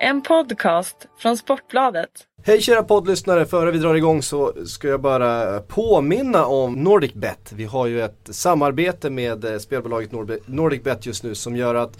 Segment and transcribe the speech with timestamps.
[0.00, 2.10] En podcast från Sportbladet.
[2.44, 7.52] Hej kära poddlyssnare, före vi drar igång så ska jag bara påminna om NordicBet.
[7.52, 10.10] Vi har ju ett samarbete med eh, spelbolaget
[10.46, 11.98] NordicBet just nu som gör att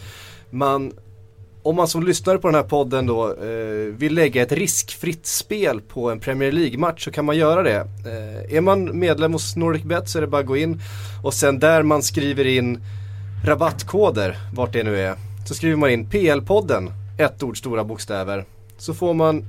[0.51, 0.93] man
[1.63, 5.81] om man som lyssnare på den här podden då eh, vill lägga ett riskfritt spel
[5.81, 7.77] på en Premier League-match så kan man göra det.
[8.07, 10.81] Eh, är man medlem hos NordicBet så är det bara att gå in
[11.25, 12.81] och sen där man skriver in
[13.45, 15.15] rabattkoder, vart det nu är,
[15.49, 18.45] så skriver man in PL-podden, ett ord stora bokstäver.
[18.79, 19.45] Så får man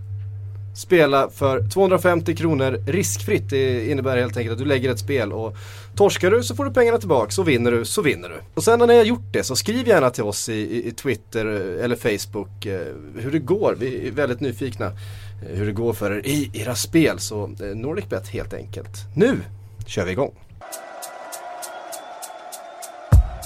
[0.77, 3.49] spela för 250 kronor riskfritt.
[3.49, 5.55] Det innebär helt enkelt att du lägger ett spel och
[5.95, 8.35] torskar du så får du pengarna tillbaka och vinner du så vinner du.
[8.53, 11.45] Och sen när ni har gjort det så skriv gärna till oss i, i, Twitter
[11.45, 12.79] eh, eller Facebook eh,
[13.15, 13.75] hur det går.
[13.79, 14.93] Vi är väldigt nyfikna eh,
[15.41, 17.19] hur det går för er i era spel.
[17.19, 18.97] Så eh, NordicBet helt enkelt.
[19.15, 19.39] Nu
[19.85, 20.31] kör vi igång!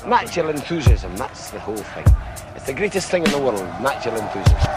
[0.07, 2.30] Natural enthusiasm, that's the whole thing.
[2.61, 4.71] It's the greatest thing in the world, natural enthusiasm.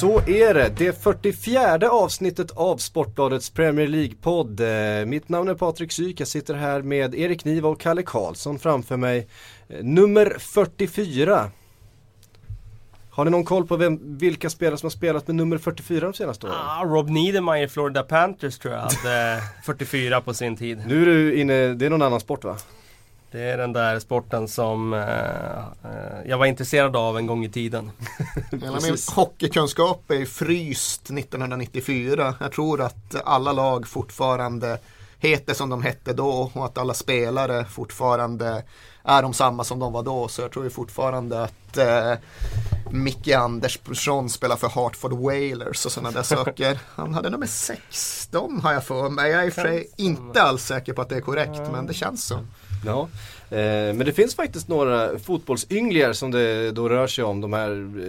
[0.00, 4.60] Så är det, det 44 avsnittet av Sportbladets Premier League-podd.
[4.60, 8.58] Eh, mitt namn är Patrik Syk, jag sitter här med Erik Niva och Kalle Karlsson
[8.58, 9.28] framför mig.
[9.68, 11.50] Eh, nummer 44.
[13.14, 16.14] Har ni någon koll på vem, vilka spelare som har spelat med nummer 44 de
[16.14, 16.56] senaste åren?
[16.58, 20.82] Ah, Rob Niedermeyer, Florida Panthers tror jag hade 44 på sin tid.
[20.86, 22.56] Nu är du inne, det är någon annan sport va?
[23.30, 27.48] Det är den där sporten som eh, eh, jag var intresserad av en gång i
[27.48, 27.90] tiden.
[28.52, 32.34] Hela min hockeykunskap är fryst 1994.
[32.40, 34.78] Jag tror att alla lag fortfarande
[35.18, 38.62] heter som de hette då och att alla spelare fortfarande
[39.04, 40.28] är de samma som de var då.
[40.28, 42.12] Så jag tror ju fortfarande att eh,
[42.90, 46.78] Micke Andersson spelar för Hartford Whalers och sådana där saker.
[46.94, 49.30] Han hade nummer 16 har jag för mig.
[49.30, 52.38] Jag är för inte alls säker på att det är korrekt men det känns så.
[52.86, 53.08] Ja,
[53.94, 57.40] men det finns faktiskt några fotbollsynglingar som det då rör sig om.
[57.40, 57.68] De här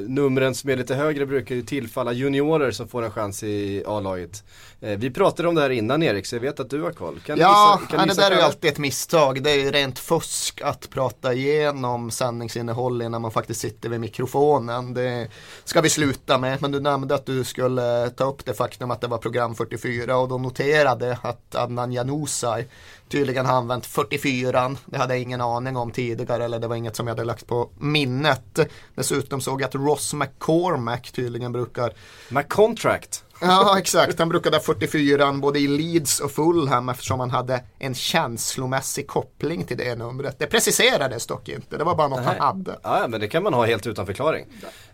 [0.09, 4.43] numren som är lite högre brukar ju tillfalla juniorer som får en chans i A-laget.
[4.83, 7.19] Eh, vi pratade om det här innan Erik, så jag vet att du har koll.
[7.19, 9.43] Kan ja, gissa, kan det där är ju alltid ett misstag.
[9.43, 14.93] Det är ju rent fusk att prata igenom sanningsinnehåll innan man faktiskt sitter vid mikrofonen.
[14.93, 15.27] Det
[15.63, 16.61] ska vi sluta med.
[16.61, 20.17] Men du nämnde att du skulle ta upp det faktum att det var program 44
[20.17, 22.67] och då noterade att Adnan Janusaj
[23.09, 24.75] tydligen har använt 44.
[24.85, 27.47] Det hade jag ingen aning om tidigare eller det var inget som jag hade lagt
[27.47, 28.59] på minnet.
[28.95, 31.93] Dessutom såg jag att Ross McCormack tydligen brukar
[32.29, 34.19] McContract Ja, exakt.
[34.19, 39.63] Han brukade ha 44 både i Leeds och Fulham eftersom han hade en känslomässig koppling
[39.63, 40.39] till det numret.
[40.39, 42.35] Det preciserades dock inte, det var bara något Nej.
[42.37, 42.79] han hade.
[42.83, 44.45] Ja, men det kan man ha helt utan förklaring.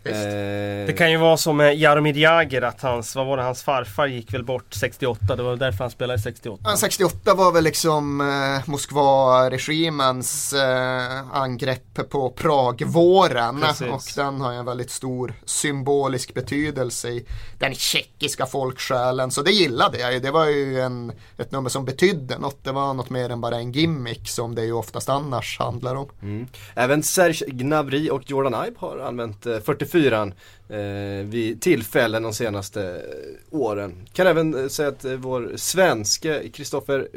[0.04, 0.12] Eh...
[0.86, 4.06] Det kan ju vara som med Jaromir Jagr att hans, vad var det, hans farfar
[4.06, 6.62] gick väl bort 68, det var därför han spelade 68.
[6.66, 13.88] Ja, 68 var väl liksom eh, Moskva-regimens eh, angrepp på Pragvåren Precis.
[13.88, 17.26] och den har ju en väldigt stor symbolisk betydelse i
[17.58, 19.30] den tjeckiska svenska folksjälen.
[19.30, 20.20] Så det gillade jag ju.
[20.20, 22.64] Det var ju en, ett nummer som betydde något.
[22.64, 26.08] Det var något mer än bara en gimmick som det ju oftast annars handlar om.
[26.22, 26.46] Mm.
[26.74, 30.32] Även Serge Gnabry och Jordan Ibe har använt eh, 44an
[30.68, 34.06] eh, vid tillfällen de senaste eh, åren.
[34.12, 37.08] Kan även eh, säga att vår svenske Kristoffer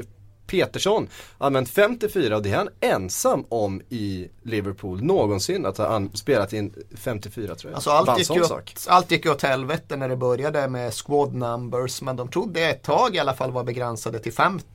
[0.48, 6.54] Petersson använt 54 och det är han ensam om i Liverpool någonsin att ha spelat
[6.54, 7.76] in 54 tror jag.
[7.76, 12.16] Alltså allt, gick åt, allt gick åt helvete när det började med squad numbers men
[12.16, 14.66] de trodde ett tag i alla fall var begränsade till 50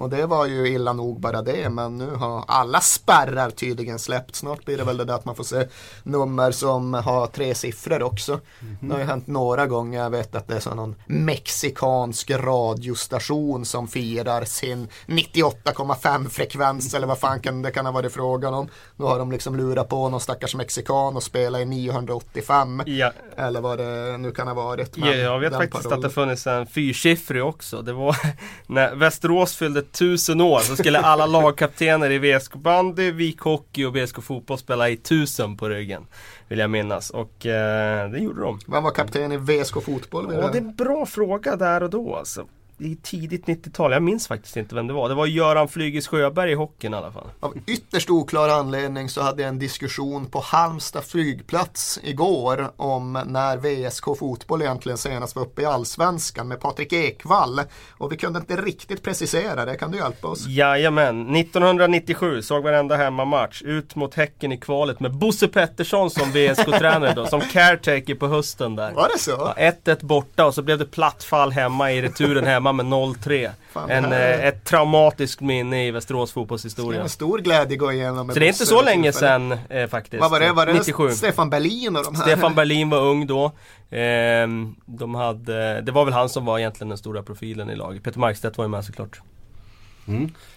[0.00, 4.36] och det var ju illa nog bara det men nu har alla spärrar tydligen släppt.
[4.36, 5.66] Snart blir det väl det där att man får se
[6.02, 8.32] nummer som har tre siffror också.
[8.32, 8.88] Mm -hmm.
[8.88, 10.02] Det har ju hänt några gånger.
[10.02, 17.06] Jag vet att det är så någon mexikansk radiostation som firar sin 98,5 frekvens eller
[17.06, 18.68] vad fan kan det kan ha varit frågan om.
[18.96, 22.82] Då har de liksom lurat på någon stackars mexikan och spelat i 985.
[22.86, 23.12] Ja.
[23.36, 24.96] Eller vad det nu kan ha varit.
[24.96, 25.98] Ja, jag vet faktiskt parollen.
[25.98, 27.82] att det funnits en fyrsiffrig också.
[27.82, 28.16] Det var
[28.66, 33.96] när Västerås fyllde tusen år så skulle alla lagkaptener i VSK bandy, Vik hockey och
[33.96, 36.06] VSK fotboll spela i tusen på ryggen.
[36.48, 38.58] Vill jag minnas och eh, det gjorde de.
[38.66, 40.34] Vem var kapten i VSK fotboll?
[40.34, 42.46] Ja, det är en bra fråga där och då alltså.
[42.80, 43.92] I tidigt 90-tal.
[43.92, 45.08] Jag minns faktiskt inte vem det var.
[45.08, 47.26] Det var Göran Flygis Sjöberg i hockeyn i alla fall.
[47.40, 53.56] Av ytterst oklar anledning så hade jag en diskussion på Halmstad flygplats igår om när
[53.56, 57.60] VSK Fotboll egentligen senast var uppe i Allsvenskan med Patrik Ekwall.
[57.90, 60.46] Och vi kunde inte riktigt precisera det, kan du hjälpa oss?
[60.46, 67.14] Jajamän, 1997 såg varenda hemmamatch ut mot Häcken i kvalet med Bosse Pettersson som VSK-tränare
[67.14, 68.92] då, som caretaker på hösten där.
[68.92, 69.30] Var det så?
[69.30, 73.50] Ja, 1-1 borta och så blev det platt fall hemma i returen hemma med 0-3.
[73.72, 77.00] Fan, En, eh, ett traumatiskt minne i Västerås fotbollshistoria.
[77.02, 80.20] Med stor glädje gå igenom Så det är inte så länge sedan eh, faktiskt.
[80.20, 80.52] Vad var det?
[80.52, 81.10] Var det 97.
[81.10, 82.22] Stefan Berlin och de här?
[82.22, 83.52] Stefan Berlin var ung då.
[83.90, 88.02] Ehm, de hade, det var väl han som var egentligen den stora profilen i laget.
[88.02, 89.20] Peter Markstedt var ju med såklart.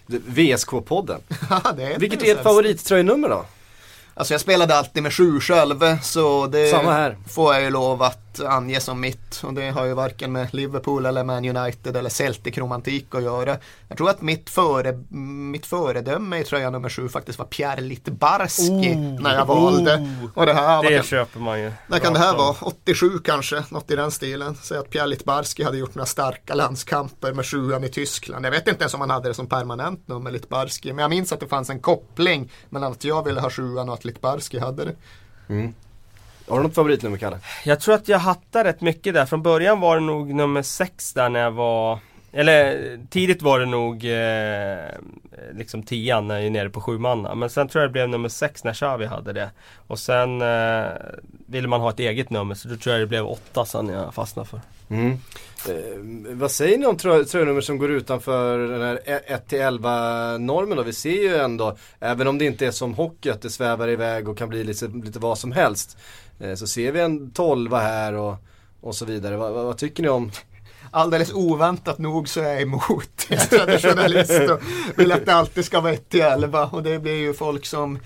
[0.08, 1.20] VSK-podden.
[1.76, 3.46] Det är Vilket är ert favorittröjnummer då?
[4.16, 7.18] Alltså jag spelade alltid med sju själv så det Samma här.
[7.30, 9.42] får jag ju lov att ange som mitt.
[9.44, 13.58] Och det har ju varken med Liverpool eller Man United eller Celtic romantik att göra.
[13.88, 15.04] Jag tror att mitt, före,
[15.52, 20.10] mitt föredöme i tröja nummer sju faktiskt var Pierre Litbarski när jag valde.
[20.34, 21.72] Och det här, Det kan, köper man ju.
[21.88, 22.56] när kan det här vara?
[22.62, 24.56] 87 kanske, något i den stilen.
[24.56, 28.46] Säg att Pierre Litbarski hade gjort några starka landskamper med sjuan i Tyskland.
[28.46, 30.94] Jag vet inte ens om han hade det som permanent nummer, Litbarski.
[30.94, 33.96] Men jag minns att det fanns en koppling mellan att jag ville ha sjuan och
[33.96, 34.96] att Litbarski hade det.
[36.48, 37.40] Har du något favoritnummer Kalle?
[37.66, 39.26] Jag tror att jag hattade rätt mycket där.
[39.26, 42.00] Från början var det nog nummer sex där när jag var
[42.36, 47.36] eller tidigt var det nog eh, liksom tian när jag är nere på sju manna.
[47.36, 49.50] Men sen tror jag det blev nummer sex när Xavi hade det.
[49.88, 50.86] Och sen eh,
[51.46, 54.14] ville man ha ett eget nummer så då tror jag det blev åtta sen jag
[54.14, 54.62] fastnade för.
[54.90, 55.12] Mm.
[55.70, 59.00] Eh, vad säger ni om trö- tröjnummer som går utanför den här
[59.48, 60.84] 1-11 normen då?
[60.84, 64.30] Vi ser ju ändå, även om det inte är som hockey att det svävar iväg
[64.30, 65.98] och kan bli lite, lite vad som helst.
[66.40, 68.36] Eh, så ser vi en 12 här och,
[68.82, 69.38] och så vidare.
[69.38, 70.32] Va, va, vad tycker ni om?
[70.92, 73.10] Alldeles oväntat nog så är jag emot.
[73.30, 74.60] Jag är traditionalist och
[74.96, 78.00] vill att det alltid ska vara 1 till 11 och det blir ju folk som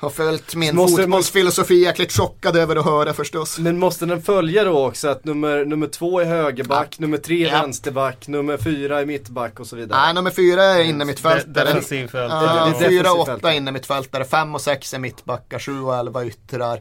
[0.00, 3.58] har följt min Måste- fotbollsfilosofi jäkligt chockade över att höra förstås.
[3.58, 7.52] Men måste den följa då också att nummer, nummer två är högerback, nummer tre är
[7.52, 7.60] Ja.
[7.62, 10.00] vänsterback, nummer fyra är mittback och så vidare?
[10.00, 11.64] Nej, nummer fyra är inne De- mittfältare.
[11.64, 12.32] Defensivfält.
[12.32, 15.96] Ja, det är fyra och åtta inne mittfältare, fem och sex är mittbackar, sju och
[15.96, 16.80] elva yttrar.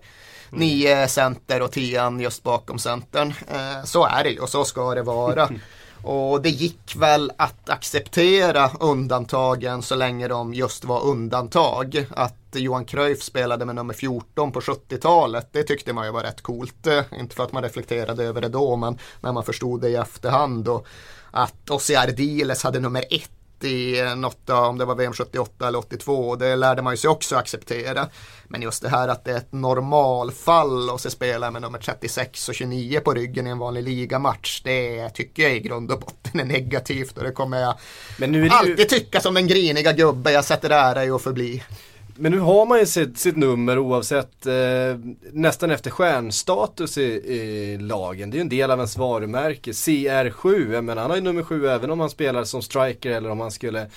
[0.50, 3.34] Nio center och tian just bakom centern.
[3.48, 5.50] Eh, så är det ju och så ska det vara.
[6.04, 12.06] Och det gick väl att acceptera undantagen så länge de just var undantag.
[12.10, 16.42] Att Johan Cruyff spelade med nummer 14 på 70-talet, det tyckte man ju var rätt
[16.42, 16.88] coolt.
[16.88, 19.96] Eh, Inte för att man reflekterade över det då, men när man förstod det i
[19.96, 20.68] efterhand.
[20.68, 20.88] Och
[21.32, 23.30] att Ossi Ardiles hade nummer 1
[23.64, 27.10] i något av, om det var VM 78 eller 82, det lärde man ju sig
[27.10, 28.08] också acceptera.
[28.48, 32.50] Men just det här att det är ett normalfall och så spela med nummer 36
[32.50, 36.40] och 29 på ryggen i en vanlig ligamatch, det tycker jag i grund och botten
[36.40, 37.76] är negativt och det kommer jag
[38.18, 41.64] det ju, alltid tycka som den griniga gubbe jag sätter ära i att förbli
[42.18, 44.54] men nu har man ju sitt, sitt nummer oavsett eh,
[45.32, 48.30] nästan efter stjärnstatus i, i lagen.
[48.30, 49.72] Det är ju en del av ens varumärke.
[49.72, 53.40] CR7, men han har ju nummer 7 även om han spelar som striker eller om
[53.40, 53.88] han skulle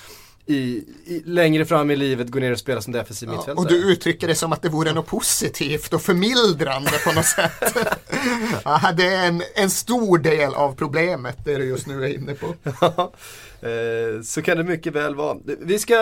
[0.50, 3.64] i, i, längre fram i livet gå ner och spela som defensiv Ja, mittfältare.
[3.64, 7.74] och du uttrycker det som att det vore något positivt och förmildrande på något sätt.
[8.64, 12.34] ja, det är en, en stor del av problemet, det du just nu är inne
[12.34, 12.54] på.
[12.80, 13.12] Ja,
[13.68, 15.36] eh, så kan det mycket väl vara.
[15.60, 15.96] Vi ska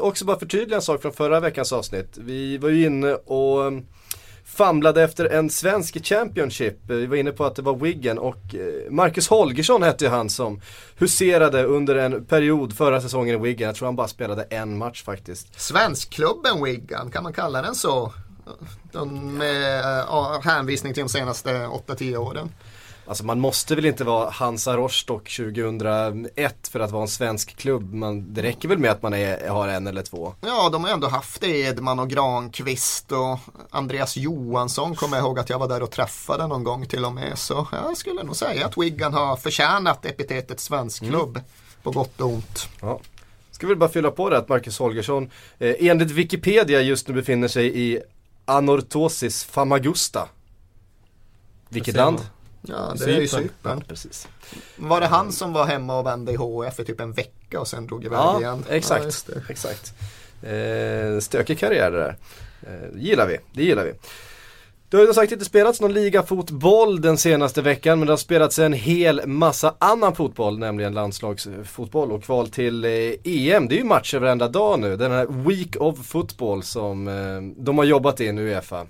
[0.00, 2.18] också bara förtydliga en sak från förra veckans avsnitt.
[2.18, 3.72] Vi var ju inne och
[4.54, 6.90] famlade efter en svensk Championship.
[6.90, 10.10] Eh, vi var inne på att det var Wiggen och eh, Marcus Holgersson hette ju
[10.10, 10.60] han som
[10.98, 13.66] huserade under en period förra säsongen i Wiggen.
[13.66, 15.60] Jag tror han bara spelade en match faktiskt.
[15.60, 18.12] Svenskklubben Wiggen, kan man kalla den så?
[18.92, 22.48] De, eh, med hänvisning till de senaste 8-10 åren.
[23.06, 27.94] Alltså man måste väl inte vara Hansa Rostock 2001 för att vara en svensk klubb.
[27.94, 30.34] Man, det räcker väl med att man är, har en eller två.
[30.40, 33.38] Ja, de har ändå haft det, Edman och Granqvist och
[33.70, 37.12] Andreas Johansson kommer jag ihåg att jag var där och träffade någon gång till och
[37.12, 37.38] med.
[37.38, 41.40] Så jag skulle nog säga att Wigan har förtjänat epitetet svenskklubb
[41.82, 42.68] på gott och ont.
[42.80, 43.00] Ja.
[43.50, 47.48] Ska vi bara fylla på det att Marcus Holgersson eh, enligt Wikipedia just nu befinner
[47.48, 48.00] sig i
[48.44, 50.28] Anorthosis Famagusta.
[51.68, 52.26] Vilket land?
[52.68, 53.42] Ja, det är ju Cypern.
[53.48, 53.80] Cypern.
[53.88, 54.28] Precis.
[54.76, 57.68] Var det han som var hemma och vände i HF i typ en vecka och
[57.68, 58.64] sen drog iväg Ja, igen?
[58.70, 59.28] exakt.
[59.34, 59.94] Ja, exakt.
[60.42, 62.16] Eh, stökig karriär det där.
[62.62, 63.92] Eh, gillar vi, det gillar vi.
[64.88, 68.58] Det har ju sagt inte spelats någon ligafotboll den senaste veckan men det har spelats
[68.58, 72.90] en hel massa annan fotboll, nämligen landslagsfotboll och kval till eh,
[73.24, 73.68] EM.
[73.68, 77.78] Det är ju matcher varenda dag nu, den här Week of Football som eh, de
[77.78, 78.86] har jobbat in Uefa.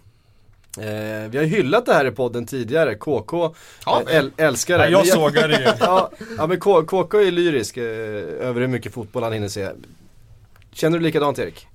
[0.78, 3.54] Eh, vi har hyllat det här i podden tidigare, KK
[3.86, 4.88] Ja, eh, äl, älskar det.
[4.88, 5.64] Ja, jag sågar det ju.
[5.80, 7.84] ja, ja men KK är lyrisk eh,
[8.48, 9.68] över hur mycket fotboll han hinner se.
[10.74, 11.66] Känner du likadant Erik?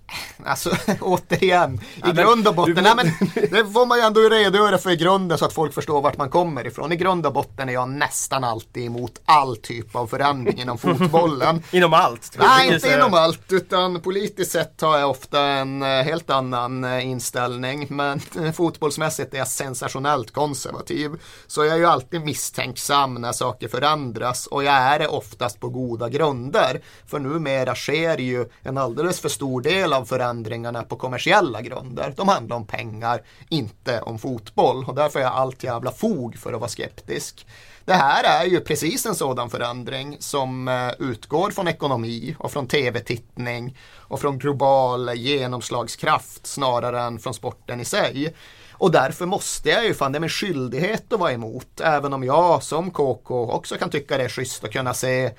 [0.46, 0.70] Alltså
[1.02, 3.06] återigen, i Ja, grund och botten, du- nej, men
[3.52, 6.30] det får man ju ändå redogöra för i grunden så att folk förstår vart man
[6.30, 6.92] kommer ifrån.
[6.92, 11.64] I grund och botten är jag nästan alltid emot all typ av förändring inom fotbollen.
[11.72, 12.36] Inom allt.
[12.40, 17.08] Nej, inte inom allt, utan politiskt sett har jag ofta en eh, helt annan eh,
[17.08, 17.88] inställning.
[17.90, 21.12] Men eh, fotbollsmässigt är jag sensationellt konservativ.
[21.48, 25.70] Så jag är ju alltid misstänksam när saker förändras och jag är det oftast på
[25.70, 26.82] goda grunder.
[27.08, 32.14] För numera sker ju en alldeles för stor del av förändringarna på kommersiella grunder.
[32.18, 34.86] De handlar om pengar, inte om fotboll.
[34.88, 37.48] Och därför är jag allt jävla fog för att vara skeptisk.
[37.86, 42.68] Det här är ju precis en sådan förändring som eh, utgår från ekonomi och från
[42.68, 48.34] tv-tittning och från global genomslagskraft snarare än från sporten i sig.
[48.72, 51.82] Och därför måste jag ju, fan det är min skyldighet att vara emot.
[51.82, 55.32] Även om jag som KK också kan tycka det är schysst att kunna se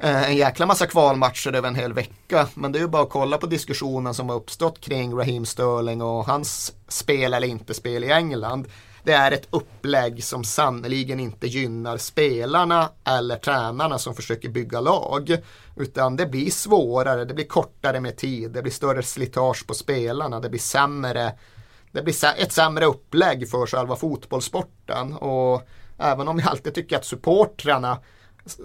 [0.00, 2.48] Eh, en jäkla massa kvalmatcher över en hel vecka.
[2.54, 6.02] Men det är ju bara att kolla på diskussionen som har uppstått kring Raheem Sterling
[6.02, 8.66] och hans spel eller inte spel i England.
[9.02, 15.36] Det är ett upplägg som sannoliken inte gynnar spelarna eller tränarna som försöker bygga lag.
[15.76, 20.40] Utan det blir svårare, det blir kortare med tid, det blir större slitage på spelarna,
[20.40, 21.32] det blir sämre
[21.92, 25.12] det blir ett sämre upplägg för själva fotbollssporten.
[25.12, 25.62] Och
[25.98, 27.98] även om jag alltid tycker att supportrarna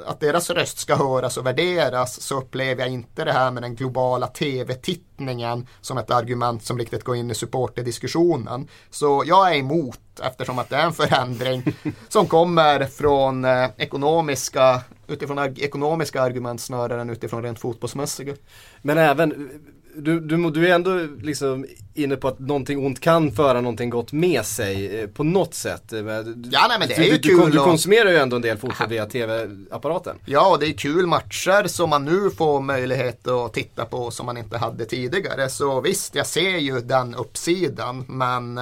[0.06, 3.76] att deras röst ska höras och värderas så upplever jag inte det här med den
[3.76, 8.68] globala tv-tittningen som ett argument som riktigt går in i supporterdiskussionen.
[8.90, 11.64] Så jag är emot eftersom att det är en förändring
[12.10, 18.36] som kommer från eh, ekonomiska utifrån ekonomiska argument snarare än utifrån rent fotbollsmässiga.
[18.82, 19.50] Men även,
[19.96, 24.12] du, du, du är ändå liksom inne på att någonting ont kan föra någonting gott
[24.12, 25.94] med sig eh, på något sätt.
[25.94, 28.18] Eh, men- Ja, nej, men det är du, ju du, kul Du, du konsumerar ju
[28.18, 30.16] ändå en del fotboll via tv-apparaten.
[30.26, 34.26] Ja, och det är kul matcher som man nu får möjlighet att titta på som
[34.26, 35.50] man inte hade tidigare.
[35.50, 38.58] Så visst, jag ser ju den uppsidan, men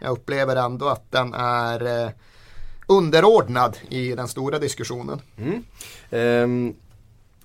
[0.00, 2.10] jag upplever ändå att den är eh,
[2.86, 5.20] underordnad i den stora diskussionen.
[6.10, 6.74] Ehm,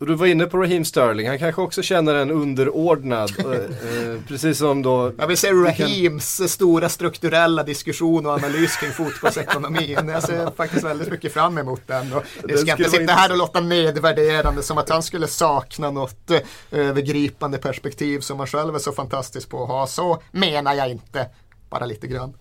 [0.02, 3.32] och du var inne på Raheem Sterling, han kanske också känner en underordnad.
[3.40, 8.92] eh, eh, precis som då Jag vill se Raheems stora strukturella diskussion och analys kring
[8.92, 10.08] fotbollsekonomin.
[10.08, 12.14] Jag ser faktiskt väldigt mycket fram emot den.
[12.14, 15.92] Och det Den ska inte sitta här och låta nedvärderande som att han skulle sakna
[15.92, 16.40] något eh,
[16.72, 19.88] övergripande perspektiv som man själv är så fantastisk på att ha.
[19.88, 21.30] Så menar jag inte.
[21.70, 22.34] Bara lite grann.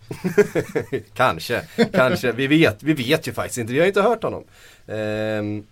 [1.14, 1.62] Kanske,
[1.92, 2.32] kanske.
[2.32, 3.72] Vi vet, vi vet ju faktiskt inte.
[3.72, 4.44] Vi har inte hört honom.
[4.86, 5.64] Ehm,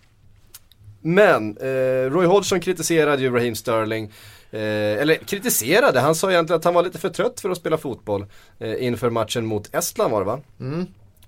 [1.00, 4.12] men eh, Roy Hodgson kritiserade ju Raheem Sterling.
[4.50, 4.60] Eh,
[5.00, 8.26] eller kritiserade, han sa egentligen att han var lite för trött för att spela fotboll
[8.58, 10.40] eh, inför matchen mot Estland var det va?
[10.60, 10.86] Mm.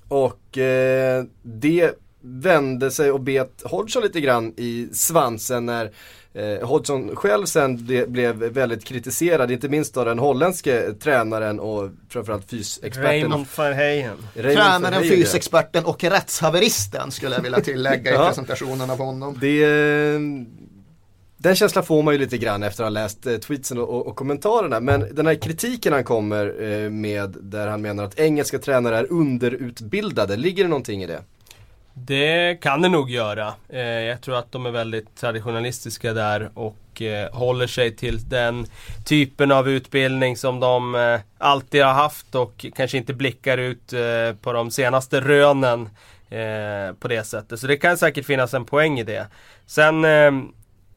[0.08, 5.90] Och eh, det vände sig och bet Hodgson lite grann i svansen när
[6.34, 11.90] eh, Hodgson själv sen ble, blev väldigt kritiserad, inte minst av den holländske tränaren och
[12.08, 13.10] framförallt fysexperten.
[13.10, 14.16] Raymond Verheyen.
[14.34, 18.26] Raymond Tränaren, fysexperten och rättshaveristen skulle jag vilja tillägga i Ja.
[18.26, 19.38] presentationen av honom.
[19.40, 20.20] Det, eh,
[21.36, 24.06] den känslan får man ju lite grann efter att ha läst eh, tweetsen och, och,
[24.06, 24.80] och kommentarerna.
[24.80, 29.12] Men den här kritiken han kommer eh, med där han menar att engelska tränare är
[29.12, 31.22] underutbildade, ligger det någonting i det?
[31.94, 33.54] Det kan det nog göra.
[33.68, 38.66] Eh, jag tror att de är väldigt traditionalistiska där och eh, håller sig till den
[39.04, 44.32] typen av utbildning som de eh, alltid har haft och kanske inte blickar ut eh,
[44.40, 45.88] på de senaste rönen
[46.30, 47.60] eh, på det sättet.
[47.60, 49.26] Så det kan säkert finnas en poäng i det.
[49.66, 50.32] Sen eh,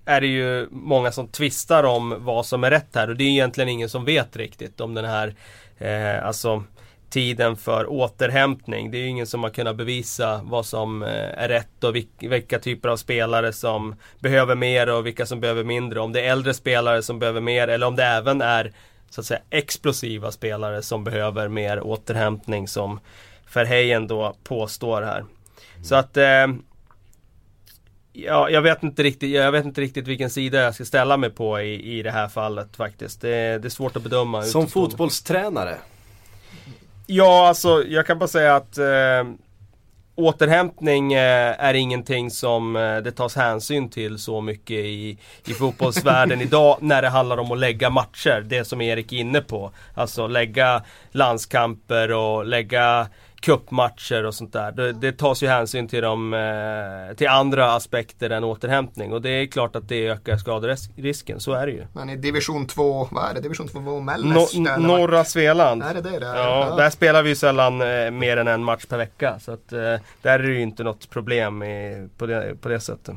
[0.06, 3.30] är det ju många som tvistar om vad som är rätt här och det är
[3.30, 5.36] egentligen ingen som vet riktigt om den här
[5.78, 6.64] eh, alltså
[7.14, 8.92] tiden för återhämtning.
[8.92, 12.30] Det är ju ingen som har kunnat bevisa vad som eh, är rätt och vilka,
[12.30, 16.00] vilka typer av spelare som behöver mer och vilka som behöver mindre.
[16.00, 18.74] Om det är äldre spelare som behöver mer eller om det även är
[19.10, 23.00] så att säga explosiva spelare som behöver mer återhämtning som
[23.54, 25.26] Verheyen då påstår här.
[25.84, 26.48] Så att eh,
[28.16, 31.30] Ja, jag vet inte riktigt, jag vet inte riktigt vilken sida jag ska ställa mig
[31.30, 33.22] på i, i det här fallet faktiskt.
[33.22, 34.44] Det, det är svårt att bedöma.
[34.44, 34.90] Som utifrån.
[34.90, 35.78] fotbollstränare?
[37.08, 39.24] Ja, alltså jag kan bara säga att eh,
[40.16, 46.42] återhämtning eh, är ingenting som eh, det tas hänsyn till så mycket i, i fotbollsvärlden
[46.42, 48.46] idag när det handlar om att lägga matcher.
[48.46, 49.72] Det som Erik är inne på.
[49.94, 53.08] Alltså lägga landskamper och lägga
[53.44, 54.72] kuppmatcher och sånt där.
[54.72, 59.30] Det, det tas ju hänsyn till, de, eh, till andra aspekter än återhämtning och det
[59.30, 61.86] är klart att det ökar skaderisken, så är det ju.
[61.94, 63.42] Men i division 2, vad är det?
[63.42, 64.60] Division 2 Mellersta?
[64.60, 65.84] No, norra Svealand.
[65.84, 66.36] Är det det där?
[66.36, 66.76] Ja, Ja.
[66.76, 69.40] där spelar vi ju sällan eh, mer än en match per vecka.
[69.40, 69.80] Så att, eh,
[70.22, 73.16] där är det ju inte något problem i, på, det, på det sättet.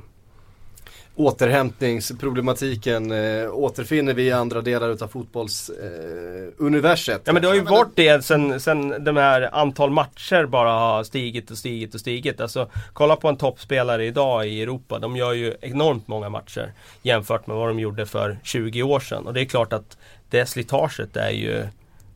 [1.17, 7.17] Återhämtningsproblematiken eh, återfinner vi i andra delar utav fotbollsuniverset.
[7.17, 7.23] Eh.
[7.25, 11.05] Ja men det har ju varit det sen, sen de här antal matcher bara har
[11.05, 12.41] stigit och stigit och stigit.
[12.41, 14.99] Alltså kolla på en toppspelare idag i Europa.
[14.99, 19.27] De gör ju enormt många matcher jämfört med vad de gjorde för 20 år sedan.
[19.27, 19.97] Och det är klart att
[20.31, 21.67] det slitaget är ju,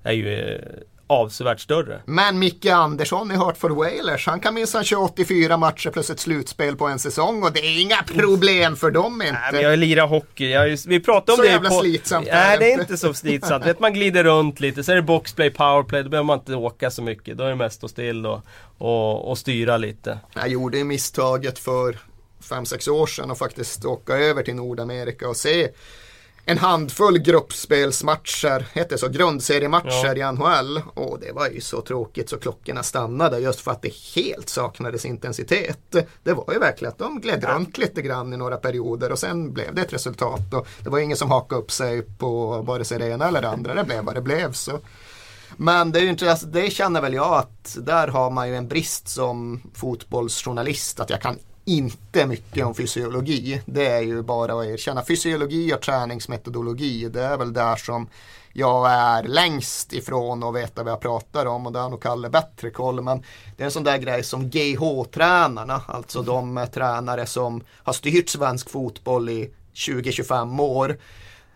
[0.02, 0.60] är ju
[1.10, 2.02] avsevärt större.
[2.04, 6.76] Men Micke Andersson i Hartford Whalers, han kan minsann köra 84 matcher plus ett slutspel
[6.76, 9.32] på en säsong och det är inga problem för dem inte.
[9.32, 10.50] Nej, men jag lirar hockey.
[10.50, 11.80] Jag, vi pratade om Så det jävla på...
[11.80, 12.96] slitsamt är Nej, det är inte.
[12.96, 13.66] så slitsamt.
[13.66, 16.02] Vet, man glider runt lite, så är det boxplay, powerplay.
[16.02, 17.38] Då behöver man inte åka så mycket.
[17.38, 18.40] Då är det mest stå still och,
[18.78, 20.18] och, och styra lite.
[20.34, 21.98] Jag gjorde misstaget för
[22.42, 25.68] 5-6 år sedan och faktiskt åka över till Nordamerika och se
[26.44, 30.82] en handfull gruppspelsmatcher, heter så, grundseriematcher i NHL.
[30.94, 35.04] Och det var ju så tråkigt så klockorna stannade just för att det helt saknades
[35.04, 35.96] intensitet.
[36.22, 39.52] Det var ju verkligen att de gled runt lite grann i några perioder och sen
[39.52, 40.54] blev det ett resultat.
[40.54, 43.48] Och det var ingen som hakade upp sig på vare sig det ena eller det
[43.48, 44.52] andra, det blev vad det blev.
[44.52, 44.80] Så.
[45.56, 48.56] Men det, är ju inte, alltså, det känner väl jag att där har man ju
[48.56, 51.38] en brist som fotbollsjournalist att jag kan
[51.70, 53.62] inte mycket om fysiologi.
[53.66, 55.04] Det är ju bara att erkänna.
[55.04, 58.08] Fysiologi och träningsmetodologi, det är väl där som
[58.52, 62.30] jag är längst ifrån att veta vad jag pratar om och där har nog Kalle
[62.30, 63.02] bättre koll.
[63.02, 63.22] Men
[63.56, 68.70] det är en sån där grej som GH-tränarna, alltså de tränare som har styrt svensk
[68.70, 70.98] fotboll i 20-25 år.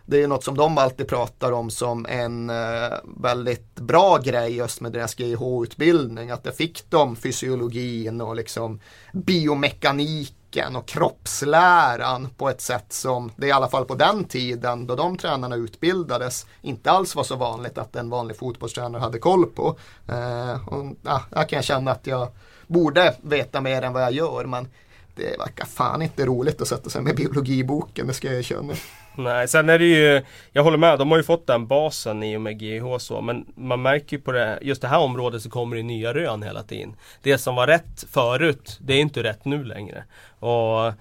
[0.06, 4.80] Det är något som de alltid pratar om som en eh, väldigt bra grej just
[4.80, 6.30] med deras GH-utbildning.
[6.30, 8.80] Att det fick de fysiologin och liksom
[9.12, 14.94] biomekaniken och kroppsläran på ett sätt som det i alla fall på den tiden då
[14.94, 19.78] de tränarna utbildades inte alls var så vanligt att en vanlig fotbollstränare hade koll på.
[20.08, 22.28] Eh, och, ja, jag kan känna att jag
[22.66, 24.68] borde veta mer än vad jag gör men
[25.14, 28.74] det verkar fan inte roligt att sätta sig med biologiboken, det ska jag erkänna.
[29.16, 32.36] Nej, sen är det ju, jag håller med, de har ju fått den basen i
[32.36, 35.50] och med GH så, men man märker ju på det, just det här området så
[35.50, 36.96] kommer det nya rön hela tiden.
[37.22, 40.04] Det som var rätt förut, det är inte rätt nu längre.
[40.38, 40.92] Och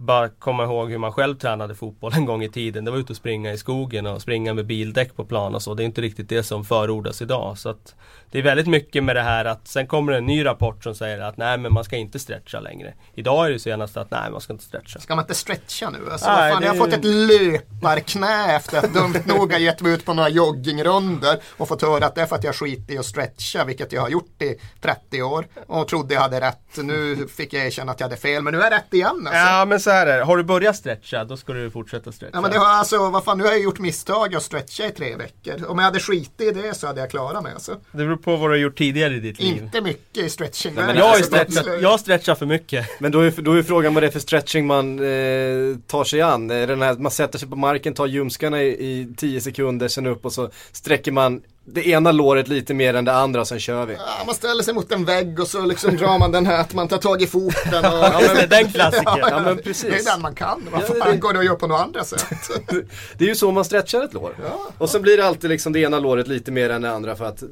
[0.00, 2.84] bara komma ihåg hur man själv tränade fotboll en gång i tiden.
[2.84, 5.74] Det var ute och springa i skogen och springa med bildäck på plan och så.
[5.74, 7.58] Det är inte riktigt det som förordas idag.
[7.58, 7.94] Så att
[8.30, 11.18] det är väldigt mycket med det här att sen kommer en ny rapport som säger
[11.20, 12.94] att nej men man ska inte stretcha längre.
[13.14, 14.98] Idag är det senast att nej man ska inte stretcha.
[15.00, 15.98] Ska man inte stretcha nu?
[16.12, 19.80] Alltså, Nej, fan, det- Jag har fått ett löparknä efter att dumt nog ha gett
[19.82, 22.94] mig ut på några joggingrunder och fått höra att det är för att jag skiter
[22.94, 26.58] i att stretcha, vilket jag har gjort i 30 år och trodde jag hade rätt.
[26.76, 29.32] Nu fick jag erkänna att jag hade fel, men nu är jag rätt igen alltså.
[29.34, 32.30] Ja men så här är har du börjat stretcha då ska du fortsätta stretcha.
[32.34, 34.90] Ja men det har alltså, vad fan nu har jag gjort misstag att stretcha i
[34.90, 35.64] tre veckor.
[35.68, 37.72] Om jag hade skitit i det så hade jag klarat mig alltså.
[37.92, 39.62] Det beror på vad du har gjort tidigare i ditt liv.
[39.62, 40.74] Inte mycket i stretching.
[40.74, 42.86] Nej, men Jag Alltså, stretchat, jag stretchar för mycket.
[43.00, 46.20] Men då är, då är frågan vad det är för stretching man eh, tar sig
[46.20, 46.50] an.
[46.50, 49.88] Är det den här, man sätter sig på marken, tar ljumskarna i, i 10 sekunder,
[49.88, 51.42] sen upp och så sträcker man
[51.72, 53.94] det ena låret lite mer än det andra sen kör vi.
[53.94, 56.74] Ja, man ställer sig mot en vägg och så liksom drar man den här att
[56.74, 57.84] man tar tag i foten.
[57.84, 57.84] Och...
[58.02, 59.18] Ja men den klassikern.
[59.20, 59.82] Ja men precis.
[60.04, 60.68] Det är den man kan.
[60.72, 62.24] Vad Ja, fan det- går det att göra på några andra sätt?
[63.18, 64.34] Det är ju så man stretchar ett lår.
[64.78, 67.24] Och så blir det alltid liksom det ena låret lite mer än det andra för
[67.24, 67.42] att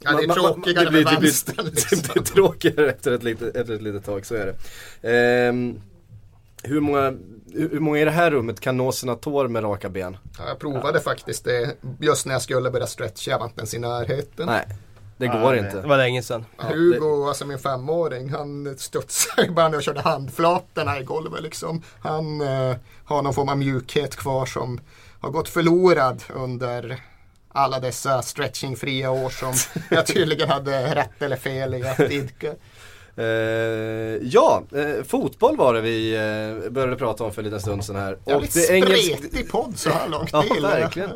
[0.00, 1.98] Ja, det är man- man- tråkigare det blir, med det blir, vänstern, det liksom.
[2.12, 4.54] blir tråkigare efter ett, litet, efter ett litet tag, så är det.
[5.48, 5.80] Ehm,
[6.62, 7.12] hur, många,
[7.54, 10.16] hur många i det här rummet kan nå sina tår med raka ben?
[10.38, 13.30] Ja, jag provade faktiskt det just när jag skulle börja stretcha.
[13.30, 14.46] Jag var inte ens i närheten.
[14.46, 14.66] Nej,
[15.16, 15.80] det går Ja, Det inte.
[15.88, 16.44] var länge sedan.
[16.56, 21.82] Hugo, alltså min femåring, han studsade bara när jag körde handflatorna i golvet liksom.
[22.00, 24.80] Han eh, har någon form av mjukhet kvar som
[25.20, 27.00] har gått förlorad under
[27.52, 29.52] alla dessa stretchingfria år som
[29.90, 32.52] jag tydligen hade rätt eller fel i att idka.
[33.18, 33.24] Eh,
[34.22, 37.96] ja, eh, fotboll var det vi eh, började prata om för en liten stund sedan
[37.96, 38.18] här.
[38.26, 40.30] Jävligt det engelsk- spretig podd så här långt.
[40.32, 41.10] Ja, verkligen.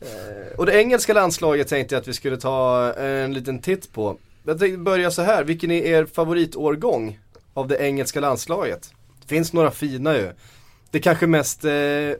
[0.00, 4.16] Eh, och det engelska landslaget tänkte jag att vi skulle ta en liten titt på.
[4.44, 7.18] Jag tänkte börja så här, vilken är er favoritårgång
[7.54, 8.90] av det engelska landslaget?
[9.22, 10.32] Det finns några fina ju.
[10.90, 11.70] Det kanske mest eh,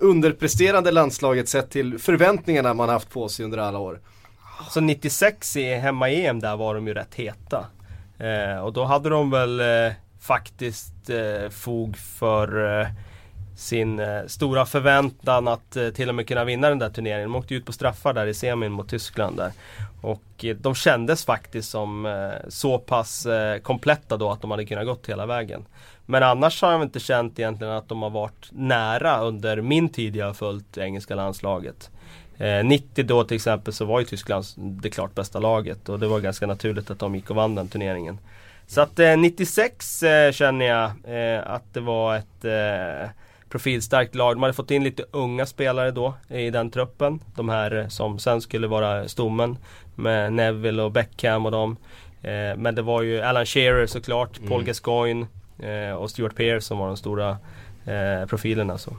[0.01, 4.01] underpresterande landslaget sett till förväntningarna man haft på sig under alla år.
[4.71, 7.64] Så 96 i hemma-EM där var de ju rätt heta.
[8.20, 12.87] Eh, och då hade de väl eh, faktiskt eh, fog för eh,
[13.56, 17.33] sin eh, stora förväntan att eh, till och med kunna vinna den där turneringen.
[17.33, 19.52] De åkte ut på straffar där i semin mot Tyskland där.
[20.00, 24.64] Och eh, de kändes faktiskt som eh, så pass eh, kompletta då att de hade
[24.64, 25.64] kunnat gått hela vägen.
[26.06, 30.16] Men annars har jag inte känt egentligen att de har varit nära under min tid
[30.16, 31.90] jag har följt engelska landslaget.
[32.64, 36.20] 90 då till exempel så var ju Tyskland det klart bästa laget och det var
[36.20, 38.18] ganska naturligt att de gick och vann den turneringen.
[38.66, 40.90] Så att 96 känner jag
[41.44, 42.44] att det var ett
[43.50, 44.37] profilstarkt lag.
[44.37, 47.20] De hade fått in lite unga spelare då i den truppen.
[47.37, 49.57] De här som sen skulle vara stommen
[49.94, 51.76] med Neville och Beckham och dem.
[52.22, 54.50] Eh, men det var ju Alan Shearer såklart, mm.
[54.50, 55.26] Paul Gascoigne
[55.59, 57.31] eh, och Stuart Pearce som var de stora
[57.85, 58.79] eh, profilerna.
[58.79, 58.96] Så.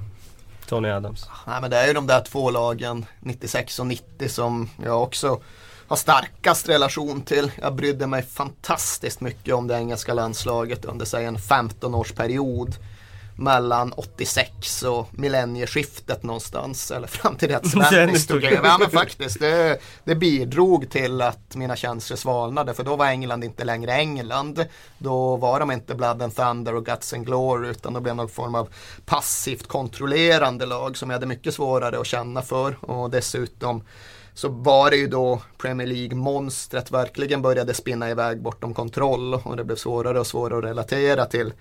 [0.71, 1.29] Tony Adams.
[1.47, 5.41] Nej men det är ju de där två lagen 96 och 90 som jag också
[5.88, 7.51] har starkast relation till.
[7.62, 12.75] Jag brydde mig fantastiskt mycket om det engelska landslaget under säg en 15-årsperiod
[13.41, 16.91] mellan 86 och millennieskiftet någonstans.
[16.91, 18.67] Eller fram till det Svennis tog över.
[18.67, 22.73] Ja men faktiskt, det, det bidrog till att mina känslor svalnade.
[22.73, 24.65] För då var England inte längre England.
[24.97, 27.69] Då var de inte Blood and Thunder och Guts and Glory.
[27.69, 28.69] Utan då blev någon form av
[29.06, 32.86] passivt kontrollerande lag som jag hade mycket svårare att känna för.
[32.86, 33.84] Och dessutom
[34.34, 39.63] så var det ju då Premier League-monstret verkligen började spinna iväg bortom kontroll och det
[39.63, 41.54] blev svårare och svårare att relatera till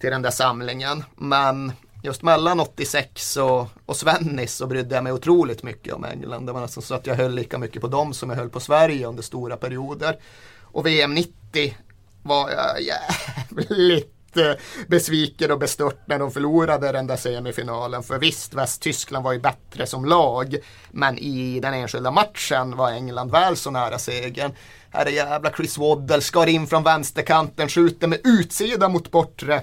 [0.00, 1.04] till den där samlingen.
[1.16, 6.46] Men just mellan 86 och, och Svennis så brydde jag mig otroligt mycket om England.
[6.46, 8.60] Det var nästan så att jag höll lika mycket på dem som jag höll på
[8.60, 10.18] Sverige under stora perioder.
[10.60, 11.76] Och VM 90
[12.22, 14.52] var jag jävligt eh,
[14.88, 18.02] besviken och bestört när de förlorade den där semifinalen.
[18.02, 20.56] För visst, Västtyskland var ju bättre som lag.
[20.90, 24.52] Men i den enskilda matchen var England väl så nära segern.
[24.90, 29.62] Här är jävla Chris Waddle, skar in från vänsterkanten, skjuter med utsida mot bortre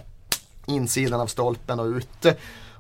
[0.68, 2.26] insidan av stolpen och ut.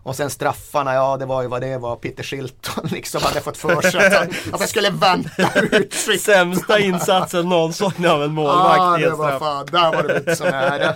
[0.03, 1.95] Och sen straffarna, ja det var ju vad det var.
[1.95, 6.79] Peter Shilton liksom hade fått för sig att han, att han skulle vänta ut Sämsta
[6.79, 8.77] insatsen någonsin av en målvakt.
[8.77, 10.95] Ja, det var fan, där var det lite så nära.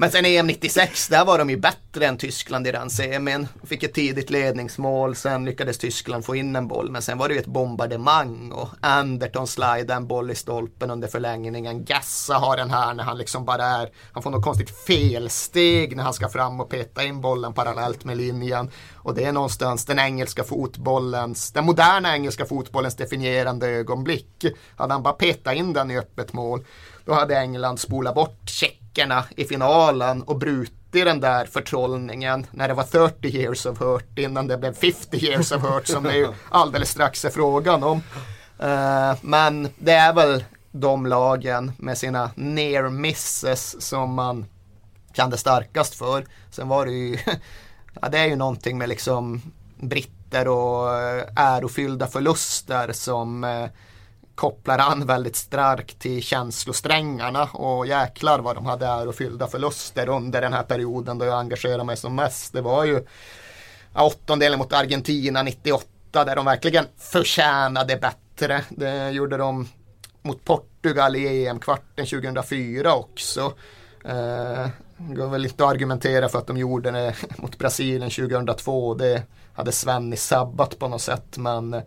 [0.00, 3.48] Men sen EM 96, där var de ju bättre än Tyskland i den semin.
[3.64, 6.90] Fick ett tidigt ledningsmål, sen lyckades Tyskland få in en boll.
[6.90, 11.08] Men sen var det ju ett bombardemang och Anderton slajdar en boll i stolpen under
[11.08, 11.84] förlängningen.
[11.84, 16.04] Gassa har den här när han liksom bara är, han får något konstigt felsteg när
[16.04, 18.70] han ska fram och peta in bollen parallellt med linjen.
[18.94, 24.44] Och det är någonstans den engelska fotbollens, den moderna engelska fotbollens definierande ögonblick.
[24.76, 26.64] Hade han bara petat in den i öppet mål,
[27.04, 32.68] då hade England spolat bort check tjeckerna i finalen och brutit den där förtrollningen när
[32.68, 36.16] det var 30 years of hurt innan det blev 50 years of hurt som det
[36.16, 38.02] ju alldeles strax är frågan om.
[38.62, 44.46] Uh, men det är väl de lagen med sina near misses som man
[45.16, 46.26] kände starkast för.
[46.50, 47.18] Sen var det ju,
[48.00, 49.42] ja, det är ju någonting med liksom
[49.76, 53.66] britter och eh, ärofyllda förluster som uh,
[54.40, 60.52] kopplar an väldigt starkt till känslosträngarna och jäklar vad de hade ärofyllda förluster under den
[60.52, 62.52] här perioden då jag engagerade mig som mest.
[62.52, 63.06] Det var ju
[63.94, 68.64] åttondelen mot Argentina 98 där de verkligen förtjänade bättre.
[68.68, 69.68] Det gjorde de
[70.22, 73.52] mot Portugal i EM-kvarten 2004 också.
[74.04, 78.94] Eh, det går väl inte att argumentera för att de gjorde det mot Brasilien 2002.
[78.94, 79.22] Det
[79.52, 81.82] hade Svennis sabbat på något sätt men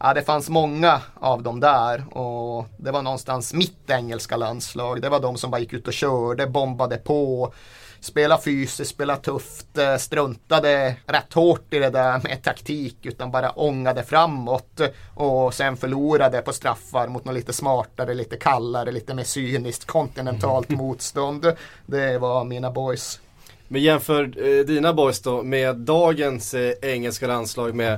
[0.00, 5.02] Ja, det fanns många av dem där och det var någonstans mitt engelska landslag.
[5.02, 7.52] Det var de som bara gick ut och körde, bombade på,
[8.00, 13.50] spela fysiskt, spela tufft, eh, struntade rätt hårt i det där med taktik utan bara
[13.50, 14.80] ångade framåt
[15.14, 20.68] och sen förlorade på straffar mot något lite smartare, lite kallare, lite mer cyniskt kontinentalt
[20.70, 21.52] motstånd.
[21.86, 23.20] Det var mina boys.
[23.68, 27.92] Men jämför eh, dina boys då med dagens eh, engelska landslag med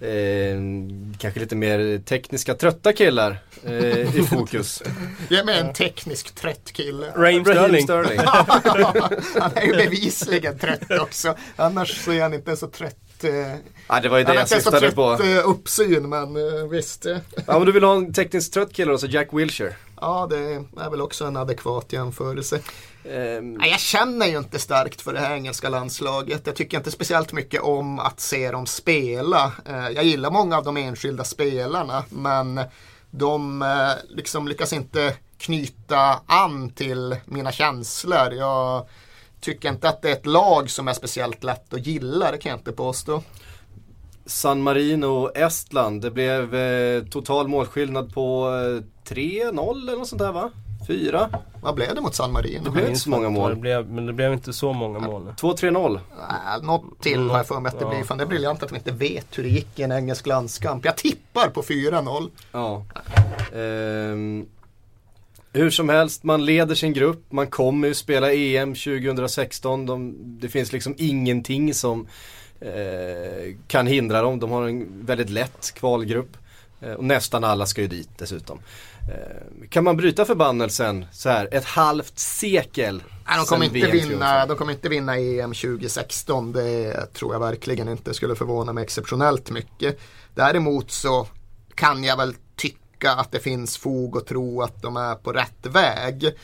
[0.00, 0.60] eh,
[1.18, 4.82] kanske lite mer tekniska trötta killar eh, i fokus.
[5.28, 7.12] Ge mig en teknisk trött kille.
[7.16, 7.82] Raheem Sterling.
[7.82, 8.18] Sterling.
[9.40, 11.34] han är ju bevisligen trött också.
[11.56, 13.24] Annars så är han inte så trött.
[13.24, 13.30] Eh,
[13.88, 15.16] ja, det var ju det jag syftade på.
[15.16, 17.04] Trött uppsyn men eh, visst.
[17.46, 19.74] ja men du vill ha en tekniskt trött kille då, så Jack Wilshere.
[20.00, 20.38] Ja, det
[20.82, 22.60] är väl också en adekvat jämförelse.
[23.04, 23.60] Um...
[23.60, 26.42] jag känner ju inte starkt för det här engelska landslaget.
[26.44, 29.52] Jag tycker inte speciellt mycket om att se dem spela.
[29.68, 32.60] Uh, jag gillar många av de enskilda spelarna, men
[33.10, 38.32] de uh, liksom lyckas inte knyta an till mina känslor.
[38.32, 38.86] Jag
[39.40, 42.50] tycker inte att det är ett lag som är speciellt lätt att gilla, det kan
[42.50, 43.22] jag inte påstå.
[44.26, 46.02] San Marino, Estland.
[46.02, 50.50] Det blev eh, total målskillnad på eh, 3-0 eller något sånt där va?
[50.86, 51.30] Fyra.
[51.62, 52.64] Vad blev det mot San Marino?
[52.64, 53.56] Det blev inte så många Det mål.
[53.56, 55.34] blev, men det blev inte så många mål.
[55.40, 55.94] 2-3-0.
[56.56, 58.04] Äh, något till har jag för mig att det blir.
[58.04, 60.84] Fan, det är briljant att vi inte vet hur det gick i en engelsk landskamp.
[60.84, 62.30] Jag tippar på 4-0.
[62.52, 62.84] Ja.
[63.54, 64.46] Ehm,
[65.52, 67.24] hur som helst, man leder sin grupp.
[67.32, 69.86] Man kommer ju spela EM 2016.
[69.86, 72.06] De, det finns liksom ingenting som
[72.60, 74.38] eh, kan hindra dem.
[74.40, 76.36] De har en väldigt lätt kvalgrupp.
[76.80, 78.58] Eh, och nästan alla ska ju dit dessutom.
[79.08, 84.46] Eh, kan man bryta förbannelsen så här ett halvt sekel Nej, de, kommer inte vinna,
[84.46, 86.52] de kommer inte vinna EM 2016.
[86.52, 90.00] Det tror jag verkligen inte skulle förvåna mig exceptionellt mycket.
[90.34, 91.26] Däremot så
[91.74, 95.66] kan jag väl tycka att det finns fog att tro att de är på rätt
[95.66, 96.34] väg.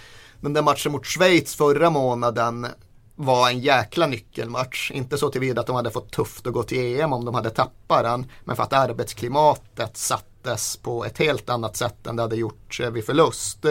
[0.40, 2.66] Den där matchen mot Schweiz förra månaden
[3.14, 4.90] var en jäkla nyckelmatch.
[4.90, 7.51] Inte så tillvida att de hade fått tufft att gå till EM om de hade
[7.51, 8.27] tappat den.
[8.44, 9.97] Men för att arbetsklimatet
[10.42, 13.64] sattes på ett helt annat sätt än det hade gjort eh, vid förlust.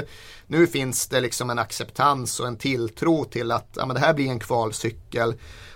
[0.48, 4.14] Nu finns det liksom en acceptans och en tilltro till att ja, men det här
[4.14, 5.36] blir en kvalcykel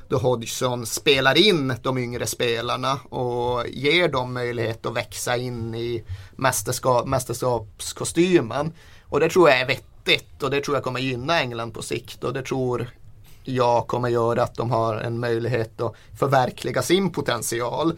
[0.10, 6.04] då Hodgson spelar in de yngre spelarna och ger dem möjlighet att växa in i
[6.36, 8.74] mästerskap, mästerskapskostymen.
[9.10, 12.24] Och det tror jag är vettigt och det tror jag kommer gynna England på sikt
[12.24, 12.90] och det tror
[13.44, 17.98] jag kommer göra att de har en möjlighet att förverkliga sin potential.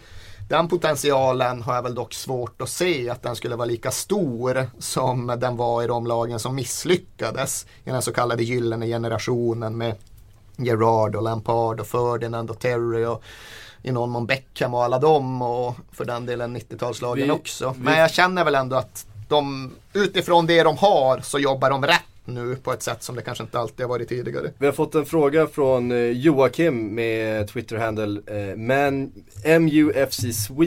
[0.53, 4.67] Den potentialen har jag väl dock svårt att se att den skulle vara lika stor
[4.79, 9.95] som den var i de lagen som misslyckades i den så kallade gyllene generationen med
[10.57, 13.23] Gerard och Lampard och Ferdinand och Terry och
[13.83, 17.75] i någon mån Beckham och alla dem och för den delen 90-talslagen Vi- också.
[17.77, 22.01] Men jag känner väl ändå att de utifrån det de har så jobbar de rätt
[22.25, 24.51] nu på ett sätt som det kanske inte alltid har varit tidigare.
[24.57, 30.65] Vi har fått en fråga från eh, Joakim med Twitter-handle eh, MUFC Swe.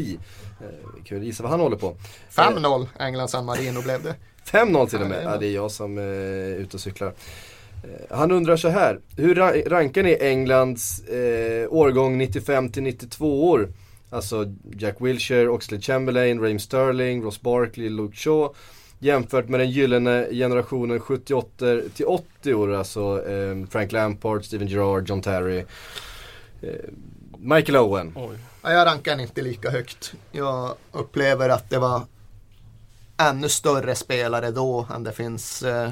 [0.61, 1.97] Eh, kul gissa vad han håller på.
[2.35, 4.15] 5-0 England San Marino blev det.
[4.51, 5.25] 5-0 till och med.
[5.25, 7.09] Ja, det är jag som eh, är ute och cyklar.
[7.85, 9.01] Eh, Han undrar så här.
[9.17, 13.69] Hur ra- rankar ni Englands eh, årgång 95 till 92 år?
[14.11, 18.55] Alltså Jack Wilshere, Oxlade Chamberlain, Raheem Sterling, Ross Barkley, Luke Shaw.
[18.99, 22.75] Jämfört med den gyllene generationen 78 till 80 år.
[22.75, 25.65] Alltså eh, Frank Lampard, Steven Gerrard, John Terry.
[26.61, 26.71] Eh,
[27.39, 28.13] Michael Owen.
[28.17, 28.39] Oj.
[28.63, 30.15] Ja, jag rankar inte lika högt.
[30.33, 32.03] Jag upplever att det var
[33.17, 35.91] ännu större spelare då än det finns eh,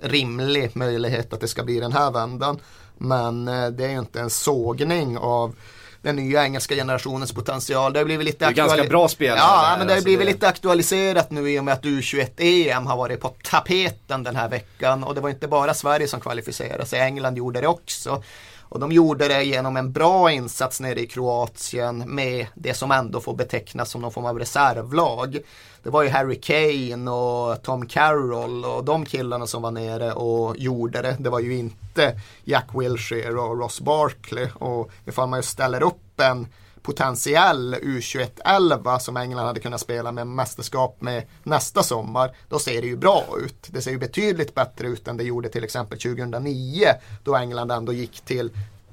[0.00, 2.58] rimlig möjlighet att det ska bli den här vändan.
[2.98, 5.54] Men eh, det är ju inte en sågning av
[6.02, 7.92] den nya engelska generationens potential.
[7.92, 9.96] Det har blivit lite Det är ganska aktuali- bra spelare Ja, där, men det har
[9.96, 14.22] alltså blivit det- lite aktualiserat nu i och med att U21-EM har varit på tapeten
[14.22, 15.04] den här veckan.
[15.04, 18.22] Och det var inte bara Sverige som kvalificerade sig, England gjorde det också.
[18.70, 23.20] Och de gjorde det genom en bra insats nere i Kroatien med det som ändå
[23.20, 25.38] får betecknas som någon form av reservlag.
[25.82, 30.56] Det var ju Harry Kane och Tom Carroll och de killarna som var nere och
[30.56, 31.16] gjorde det.
[31.18, 34.48] Det var ju inte Jack Wilshere och Ross Barkley.
[34.54, 36.46] Och ifall man ju ställer upp en
[36.82, 42.86] potentiell U21-11 som England hade kunnat spela med mästerskap med nästa sommar, då ser det
[42.86, 43.68] ju bra ut.
[43.70, 46.86] Det ser ju betydligt bättre ut än det gjorde till exempel 2009
[47.24, 48.50] då England ändå gick till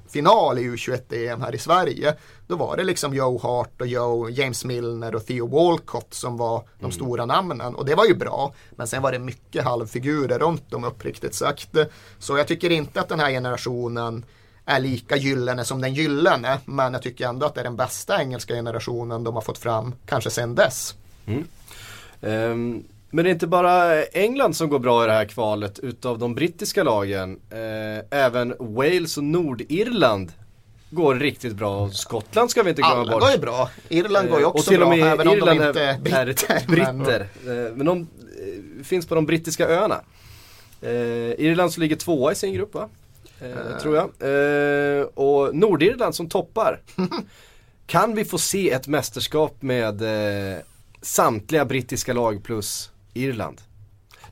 [0.09, 2.15] final i U21-EM här i Sverige.
[2.47, 6.63] Då var det liksom Joe Hart och Joe, James Milner och Theo Walcott som var
[6.79, 8.53] de stora namnen och det var ju bra.
[8.71, 11.69] Men sen var det mycket halvfigurer runt dem uppriktigt sagt.
[12.19, 14.25] Så jag tycker inte att den här generationen
[14.67, 16.57] är lika gyllene som den gyllene.
[16.65, 19.95] Men jag tycker ändå att det är den bästa engelska generationen de har fått fram,
[20.05, 20.95] kanske sen dess.
[22.21, 26.19] Ehm, men det är inte bara England som går bra i det här kvalet utav
[26.19, 27.39] de brittiska lagen.
[27.49, 30.31] Eh, även Wales och Nordirland
[30.89, 31.89] går riktigt bra.
[31.89, 33.21] Skottland ska vi inte glömma Alla bort.
[33.21, 33.69] går ju bra.
[33.89, 35.83] Irland går ju Eh, också och till bra, och med även om Irland de inte
[35.83, 36.61] är är britter.
[36.67, 37.19] men- britter.
[37.45, 40.01] Eh, Men de eh, finns på de brittiska öarna.
[40.81, 40.91] Eh,
[41.45, 42.89] Irland ligger tvåa i sin grupp va?
[43.41, 44.05] Eh, tror jag.
[44.05, 46.81] Eh, och Nordirland som toppar.
[47.85, 50.57] kan vi få se ett mästerskap med eh,
[51.01, 53.61] samtliga brittiska lag plus Irland?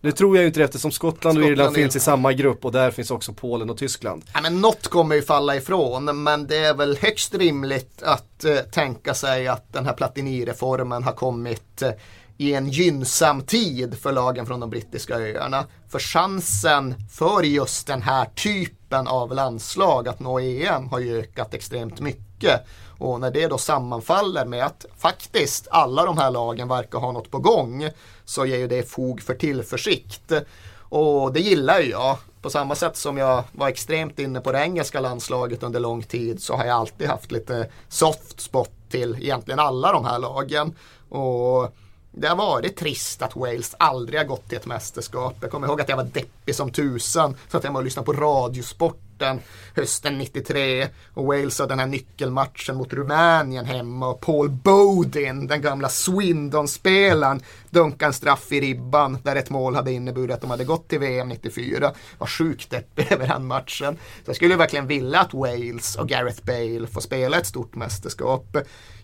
[0.01, 2.33] Nu tror jag ju inte det eftersom Skottland och Skottland Irland och finns i samma
[2.33, 4.23] grupp och där finns också Polen och Tyskland.
[4.33, 8.57] Ja, men något kommer ju falla ifrån men det är väl högst rimligt att eh,
[8.57, 11.91] tänka sig att den här Platini-reformen har kommit eh,
[12.37, 15.65] i en gynnsam tid för lagen från de brittiska öarna.
[15.89, 21.53] För chansen för just den här typen av landslag att nå EM har ju ökat
[21.53, 22.61] extremt mycket.
[22.97, 27.31] Och när det då sammanfaller med att faktiskt alla de här lagen verkar ha något
[27.31, 27.89] på gång
[28.25, 30.31] så ger ju det fog för tillförsikt.
[30.79, 32.17] Och det gillar ju jag.
[32.41, 36.41] På samma sätt som jag var extremt inne på det engelska landslaget under lång tid
[36.41, 40.75] så har jag alltid haft lite soft spot till egentligen alla de här lagen.
[41.09, 41.73] Och
[42.17, 45.35] det har varit trist att Wales aldrig har gått till ett mästerskap.
[45.41, 47.35] Jag kommer ihåg att jag var deppig som tusan.
[47.51, 49.04] Så att jag var och lyssnade på radiosport.
[49.19, 49.39] Radiosporten
[49.75, 50.87] hösten 93.
[51.13, 54.07] Och Wales har den här nyckelmatchen mot Rumänien hemma.
[54.07, 59.91] Och Paul Bodin, den gamla Swindon-spelaren, dunkade en straff i ribban där ett mål hade
[59.91, 61.91] inneburit att de hade gått till VM 94.
[62.17, 63.97] Var sjukt deppig över den matchen.
[64.23, 68.57] Så jag skulle verkligen vilja att Wales och Gareth Bale får spela ett stort mästerskap.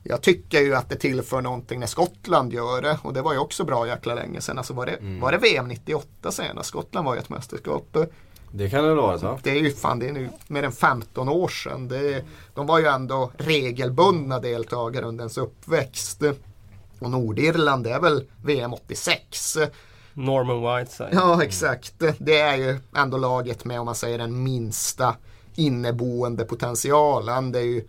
[0.04, 3.40] Jag tycker ju att det tillför någonting när Skottland gör det och det var ju
[3.40, 4.58] också bra jäkla länge sedan.
[4.58, 5.20] Alltså var det, mm.
[5.20, 6.70] var det VM 98 senast?
[6.70, 7.98] Skottland var ju ett mästerskap.
[8.52, 9.40] Det kan det vara så.
[9.44, 11.88] Det är ju fan, det är nu mer än 15 år sedan.
[11.88, 16.22] Det, de var ju ändå regelbundna deltagare under ens uppväxt.
[17.00, 19.58] Och Nordirland det är väl VM 86.
[20.14, 21.10] Norman Whiteside.
[21.14, 21.94] Ja exakt.
[22.18, 25.16] Det är ju ändå laget med om man säger den minsta
[25.56, 27.52] inneboende potentialen.
[27.52, 27.88] Det är ju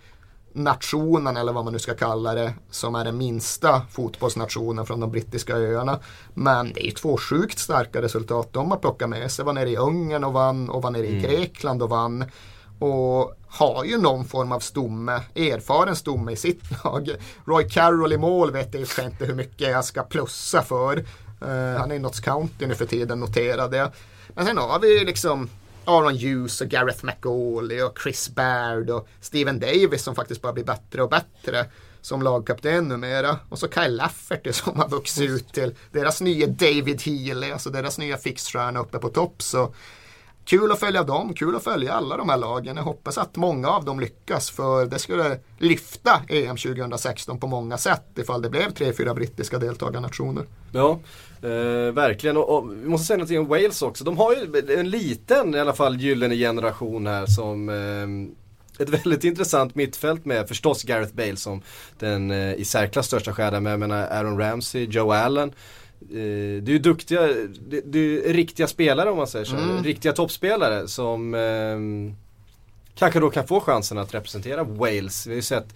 [0.53, 5.11] nationen eller vad man nu ska kalla det som är den minsta fotbollsnationen från de
[5.11, 5.99] brittiska öarna.
[6.35, 9.45] Men det är ju två sjukt starka resultat de har plockat med sig.
[9.45, 11.23] Var nere i Ungern och vann och var nere i mm.
[11.23, 12.25] Grekland och vann.
[12.79, 17.11] Och har ju någon form av stomme, erfaren stomme i sitt lag.
[17.45, 20.97] Roy Carroll i mål vet jag inte hur mycket jag ska plussa för.
[21.43, 23.89] Uh, han är i Notts County nu för tiden noterade jag.
[24.35, 25.49] Men sen har vi liksom
[25.85, 30.65] Aaron Hughes och Gareth McAuley och Chris Baird och Steven Davis som faktiskt bara blir
[30.65, 31.67] bättre och bättre
[32.01, 33.39] som lagkapten numera.
[33.49, 37.99] Och så Kyle Lafferty som har vuxit ut till deras nya David Healy, alltså deras
[37.99, 39.43] nya fixstjärna uppe på topp.
[39.43, 39.75] Så
[40.45, 42.77] kul att följa dem, kul att följa alla de här lagen.
[42.77, 47.79] Jag hoppas att många av dem lyckas för det skulle lyfta EM 2016 på många
[47.79, 50.47] sätt ifall det blev tre, fyra brittiska deltagarnationer.
[50.73, 51.01] Ja,
[51.43, 52.37] eh, verkligen.
[52.37, 54.05] Och, och, vi måste säga någonting om Wales också.
[54.05, 59.25] De har ju en liten i alla fall gyllene generation här som eh, ett väldigt
[59.25, 61.63] intressant mittfält med förstås Gareth Bale som
[61.99, 63.73] den eh, i särklass största stjärnan med.
[63.73, 65.53] Jag menar Aaron Ramsey, Joe Allen.
[66.11, 67.21] Eh, det är ju duktiga,
[67.69, 69.57] det, det är riktiga spelare om man säger så.
[69.57, 69.85] Mm.
[69.85, 71.79] Riktiga toppspelare som eh,
[72.95, 75.27] kanske då kan få chansen att representera Wales.
[75.27, 75.75] Vi har ju sett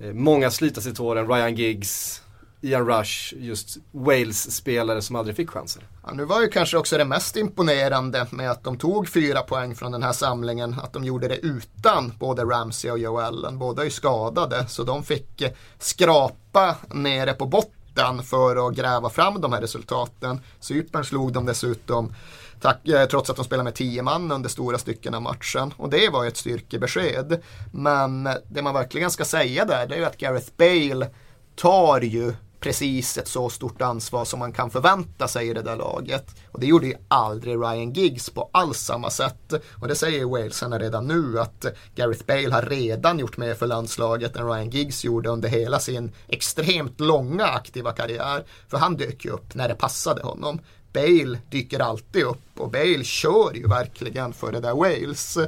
[0.00, 2.22] eh, många slita sig tåren, Ryan Giggs,
[2.64, 5.82] Ian Rush, just Wales-spelare som aldrig fick chansen.
[6.06, 9.74] Ja, nu var ju kanske också det mest imponerande med att de tog fyra poäng
[9.74, 13.58] från den här samlingen, att de gjorde det utan både Ramsey och Joe Allen.
[13.58, 19.10] Båda är ju skadade, så de fick eh, skrapa nere på botten för att gräva
[19.10, 20.40] fram de här resultaten.
[20.60, 22.14] Cypern slog de dessutom
[22.60, 25.74] tack, eh, trots att de spelade med tio man under stora stycken av matchen.
[25.76, 27.42] Och det var ju ett styrkebesked.
[27.72, 31.10] Men eh, det man verkligen ska säga där det är ju att Gareth Bale
[31.56, 35.76] tar ju precis ett så stort ansvar som man kan förvänta sig i det där
[35.76, 36.36] laget.
[36.50, 39.52] Och det gjorde ju aldrig Ryan Giggs på alls samma sätt.
[39.80, 44.36] Och det säger Walesarna redan nu att Gareth Bale har redan gjort mer för landslaget
[44.36, 48.44] än Ryan Giggs gjorde under hela sin extremt långa aktiva karriär.
[48.68, 50.58] För han dök ju upp när det passade honom.
[50.92, 55.38] Bale dyker alltid upp och Bale kör ju verkligen för det där Wales.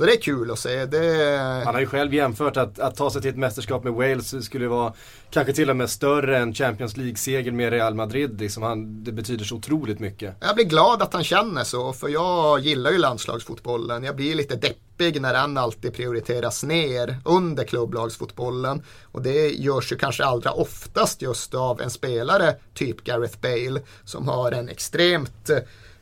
[0.00, 0.86] Så det är kul att se.
[0.86, 1.62] Det...
[1.64, 4.68] Han har ju själv jämfört att, att ta sig till ett mästerskap med Wales skulle
[4.68, 4.92] vara
[5.30, 8.40] kanske till och med större än Champions League-seger med Real Madrid.
[8.40, 10.34] Liksom han, det betyder så otroligt mycket.
[10.40, 14.04] Jag blir glad att han känner så, för jag gillar ju landslagsfotbollen.
[14.04, 18.82] Jag blir lite deppig när den alltid prioriteras ner under klubblagsfotbollen.
[19.12, 24.28] Och det görs ju kanske allra oftast just av en spelare, typ Gareth Bale, som
[24.28, 25.50] har en extremt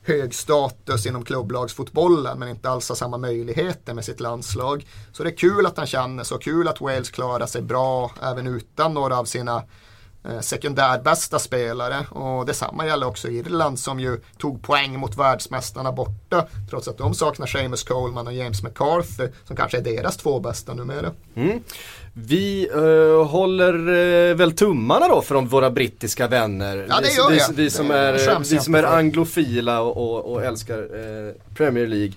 [0.08, 4.86] hög status inom klubblagsfotbollen men inte alls har samma möjligheter med sitt landslag.
[5.12, 8.46] Så det är kul att han känner så, kul att Wales klarar sig bra även
[8.46, 9.62] utan några av sina
[10.24, 12.06] eh, sekundärbästa spelare.
[12.10, 16.46] Och detsamma gäller också Irland som ju tog poäng mot världsmästarna borta.
[16.70, 20.74] Trots att de saknar Seamus Coleman och James McCarthy som kanske är deras två bästa
[20.74, 21.12] numera.
[21.34, 21.62] Mm.
[22.26, 26.86] Vi uh, håller uh, väl tummarna då för våra brittiska vänner.
[26.88, 30.44] Ja, det gör vi, vi, vi som, är, vi som är anglofila och, och, och
[30.44, 32.12] älskar uh, Premier League.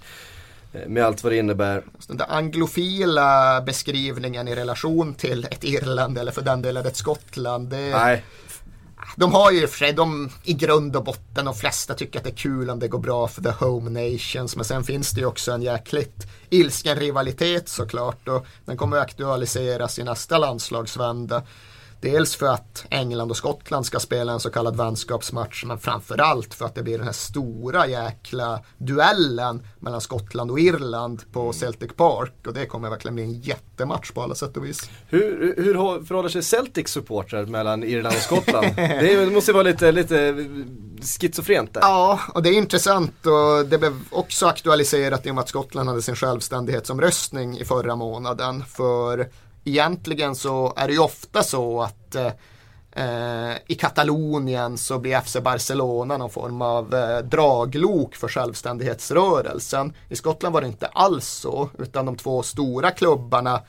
[0.88, 1.84] Med allt vad det innebär.
[2.08, 7.70] Den där anglofila beskrivningen i relation till ett Irland eller för den delen ett Skottland.
[7.70, 8.24] Det, Nej.
[9.16, 12.20] De har ju i och för sig, de, i grund och botten, de flesta tycker
[12.20, 14.56] att det är kul om det går bra för the home nations.
[14.56, 18.28] Men sen finns det ju också en jäkligt ilsken rivalitet såklart.
[18.28, 21.44] Och den kommer att aktualiseras i nästa landslagsvända.
[22.02, 26.66] Dels för att England och Skottland ska spela en så kallad vänskapsmatch men framförallt för
[26.66, 32.34] att det blir den här stora jäkla duellen mellan Skottland och Irland på Celtic Park
[32.48, 34.90] och det kommer verkligen bli en jättematch på alla sätt och vis.
[35.08, 38.76] Hur, hur förhåller sig Celtics supportrar mellan Irland och Skottland?
[38.76, 40.46] det måste vara lite, lite
[41.02, 41.82] schizofrent där.
[41.82, 45.90] Ja, och det är intressant och det blev också aktualiserat i och med att Skottland
[45.90, 48.64] hade sin självständighetsomröstning i förra månaden.
[48.66, 49.30] För
[49.64, 52.32] egentligen så är det ju ofta så att eh,
[52.92, 59.94] eh I Katalonien så blir FC Barcelona någon form av eh, draglok för självständighetsrörelsen.
[60.10, 63.62] I Skottland var det inte alls så, utan de två stora klubbarna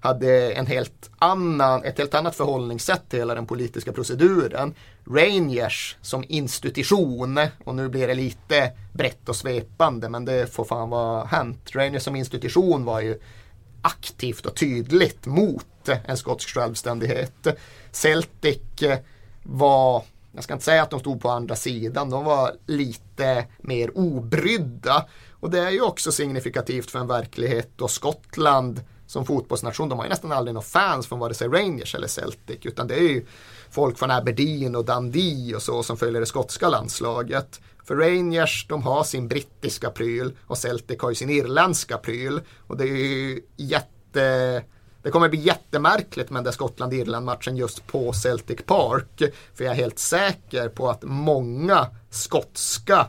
[0.00, 4.74] hade en helt annan, ett helt annat förhållningssätt till hela den politiska proceduren.
[5.06, 10.90] Rangers som institution, och nu blir det lite brett och svepande men det får fan
[10.90, 11.70] vara hänt.
[11.74, 13.20] Rangers som institution var ju
[13.82, 15.66] aktivt och tydligt mot
[16.04, 17.46] en skotsk självständighet.
[17.90, 18.98] Celtic eh,
[19.42, 20.02] var,
[20.32, 25.06] jag ska inte säga att de stod på andra sidan, de var lite mer obrydda.
[25.30, 30.06] Och det är ju också signifikativt för en verklighet då Skottland som fotbollsnation, de har
[30.06, 33.26] ju nästan aldrig några fans från vare sig Rangers eller Celtic, utan det är ju
[33.70, 37.60] folk från Aberdeen och Dundee och så som följer det skotska landslaget.
[37.90, 42.40] För Rangers, de har sin brittiska pryl och Celtic har ju sin irländska pryl.
[42.66, 44.64] Och det är ju jätte...
[45.02, 49.22] Det kommer bli jättemärkligt med den där Skottland-Irland-matchen just på Celtic Park.
[49.54, 53.06] För jag är helt säker på att många skotska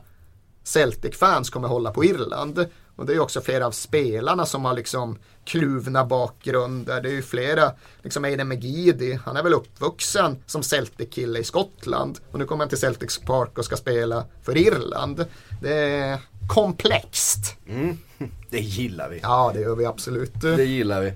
[0.63, 2.65] Celtic-fans kommer hålla på Irland.
[3.01, 7.01] Och det är också flera av spelarna som har liksom kluvna bakgrunder.
[7.01, 7.71] Det är ju flera,
[8.01, 12.19] liksom Aiden McGeady, han är väl uppvuxen som Celtic-kille i Skottland.
[12.31, 15.25] Och nu kommer han till Celtics Park och ska spela för Irland.
[15.61, 16.17] Det är
[16.49, 17.57] komplext.
[17.67, 17.97] Mm.
[18.49, 19.19] Det gillar vi.
[19.23, 20.41] Ja, det gör vi absolut.
[20.41, 21.13] Det gillar vi.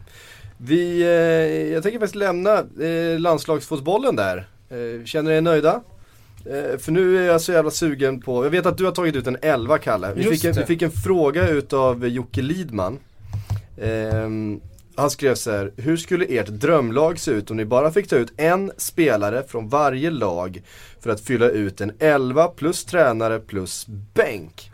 [0.58, 4.48] Vi, eh, jag tänker faktiskt lämna eh, landslagsfotbollen där.
[4.70, 5.82] Eh, känner ni er nöjda?
[6.46, 9.16] Eh, för nu är jag så jävla sugen på, jag vet att du har tagit
[9.16, 10.14] ut en 11 Kalle.
[10.16, 13.00] Vi, fick en, vi fick en fråga utav Jocke Lidman.
[13.82, 14.62] Ehm,
[14.96, 18.16] han skrev så här, hur skulle ert drömlag se ut om ni bara fick ta
[18.16, 20.62] ut en spelare från varje lag
[21.00, 24.72] för att fylla ut en 11 plus tränare plus bänk?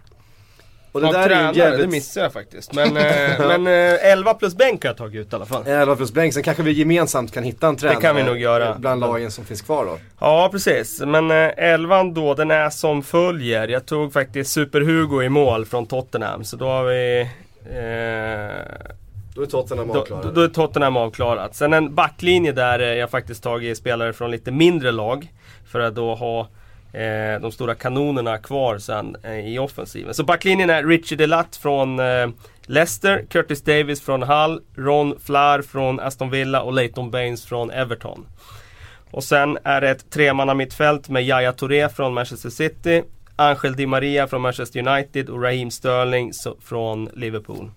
[0.91, 2.73] Och Och tränare, det missade jag faktiskt.
[2.73, 3.03] Men, eh,
[3.39, 5.67] men eh, 11 plus bänk har jag tagit ut i alla fall.
[5.67, 8.75] 11 plus bänk, sen kanske vi gemensamt kan hitta en tränare kan vi nog göra.
[8.79, 9.97] bland lagen som finns kvar då.
[10.19, 11.01] Ja, precis.
[11.01, 13.67] Men eh, elvan då, den är som följer.
[13.67, 16.43] Jag tog faktiskt Super-Hugo i mål från Tottenham.
[16.43, 17.21] Så då har vi...
[17.65, 18.87] Eh,
[19.35, 20.27] Då är Tottenham då, avklarade.
[20.27, 21.55] då, då är Tottenham avklarat.
[21.55, 25.31] Sen en backlinje där eh, jag faktiskt tagit spelare från lite mindre lag.
[25.71, 26.47] För att då ha
[26.93, 30.13] eh, de stora kanonerna kvar sen eh, i offensiven.
[30.13, 32.27] Så backlinjen är Richie Delatt från eh,
[32.65, 38.25] Leicester, Curtis Davis från Hull, Ron Flair från Aston Villa och Leighton Baines från Everton.
[39.11, 43.03] Och sen är det ett tremanna mittfält med Jaya Touré från Manchester City,
[43.35, 47.71] Angel Di Maria från Manchester United och Raheem Sterling så, från Liverpool.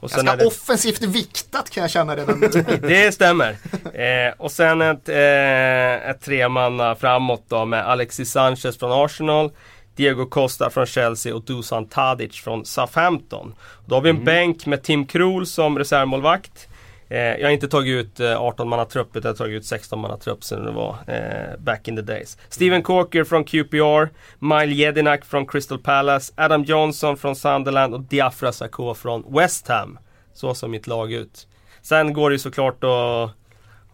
[0.00, 2.48] Och Ganska det, offensivt viktat kan jag känna redan nu.
[2.82, 3.56] det stämmer.
[3.94, 9.50] Eh, och sen ett, eh, ett tremanna framåt då med Alexis Sanchez från Arsenal,
[9.96, 13.54] Diego Costa från Chelsea och Dusan Tadic från Southampton.
[13.86, 16.68] Då har vi en bänk med Tim Krul som reservmålvakt.
[17.08, 19.66] Eh, jag har inte tagit ut eh, 18 manna trupp utan jag har tagit ut
[19.66, 22.38] 16 manna trupp sen det var eh, back in the days.
[22.48, 28.52] Steven Corker från QPR, Mile Jedinak från Crystal Palace, Adam Johnson från Sunderland och Diafra
[28.52, 29.98] Sakho från West Ham.
[30.32, 31.46] Så som mitt lag ut.
[31.82, 33.30] Sen går det ju såklart att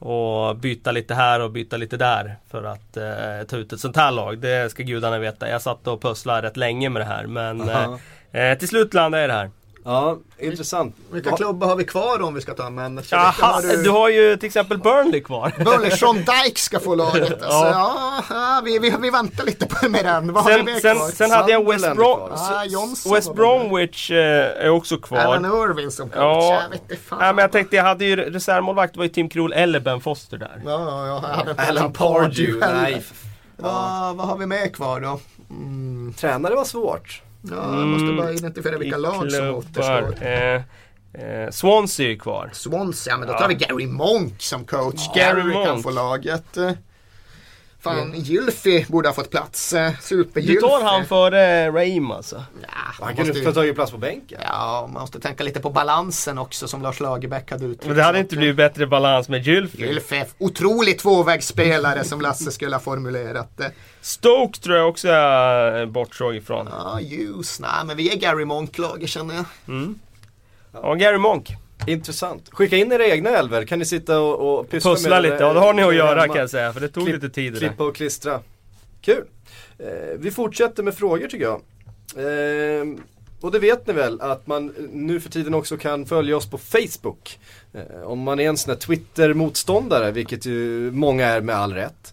[0.04, 3.96] och byta lite här och byta lite där för att eh, ta ut ett sånt
[3.96, 4.38] här lag.
[4.38, 5.48] Det ska gudarna veta.
[5.48, 7.96] Jag satt och pusslade rätt länge med det här men eh,
[8.32, 9.50] eh, till slut landade jag i det här.
[9.84, 10.96] Ja, intressant.
[11.12, 14.36] Vilka klubbar har vi kvar om vi ska ta vilka Jaha, har du har ju
[14.36, 15.52] till exempel Burnley kvar.
[15.64, 17.32] Burnley, Sean Dyke ska få laget.
[17.42, 18.22] Alltså, Ja.
[18.28, 18.34] ja.
[18.34, 20.32] ja, vi, vi, vi väntar lite på med den.
[20.32, 21.08] Vad har vi Sen, sen, kvar?
[21.08, 22.30] sen hade jag West, kvar.
[22.34, 25.18] Ah, West Bromwich eh, är också kvar.
[25.18, 26.18] Alan Irving som coach.
[26.20, 27.18] Ja, Jag vet inte fan.
[27.18, 30.00] Nej, men jag tänkte jag hade ju reservmålvakt, det var ju Tim Krul eller Ben
[30.00, 30.62] Foster där.
[30.64, 32.94] Ja, ja, ja, jag hade inte Alan Pardew, nej.
[32.98, 33.22] f-
[33.56, 35.20] Vad, vad har vi mer kvar då?
[35.50, 36.14] Mm.
[36.18, 37.22] Tränare var svårt.
[37.42, 40.14] Ja, jag måste bara identifiera vilka I lag som återstår.
[40.26, 42.50] Eh, eh, Swansea är ju kvar.
[42.52, 45.08] Swansea, men då tar vi Gary Monk som coach.
[45.16, 45.82] Gary Gary kan Monk.
[45.82, 46.56] få laget.
[46.56, 46.70] Eh,
[47.80, 49.72] Fan, Gylfi borde ha fått plats.
[49.72, 52.36] Eh, super Du tar han före Raim alltså?
[52.36, 54.40] Ja, Han man kunde ju- tagit plats på bänken.
[54.44, 57.86] ja, man måste tänka lite på balansen också som Lars Lagerbäck hade uttryckt.
[57.86, 59.82] Men det hade inte blivit bättre balans med Gylfi.
[59.86, 63.70] Gylfi, är otrolig tvåvägsspelare som Lasse skulle ha formulerat det.
[64.02, 66.68] Stoke tror jag också är bortsåg ifrån.
[66.70, 67.60] Ja, ljus.
[67.60, 69.44] Nej, men vi är Gary Monk-laget känner jag.
[70.72, 71.48] Ja, Gary Monk.
[71.86, 72.48] Intressant.
[72.52, 75.52] Skicka in era egna älver, kan ni sitta och, och pyssla Pussla med lite, ja
[75.52, 76.32] det har ni att eh, göra hemma.
[76.34, 77.68] kan jag säga för det tog Klipp- lite tid det där.
[77.68, 78.40] Klippa och klistra.
[79.00, 79.24] Kul.
[79.78, 79.86] Eh,
[80.18, 81.60] vi fortsätter med frågor tycker jag.
[82.16, 82.86] Eh,
[83.40, 86.58] och det vet ni väl att man nu för tiden också kan följa oss på
[86.58, 87.38] Facebook.
[87.74, 92.11] Eh, om man är en sån här Twitter-motståndare, vilket ju många är med all rätt.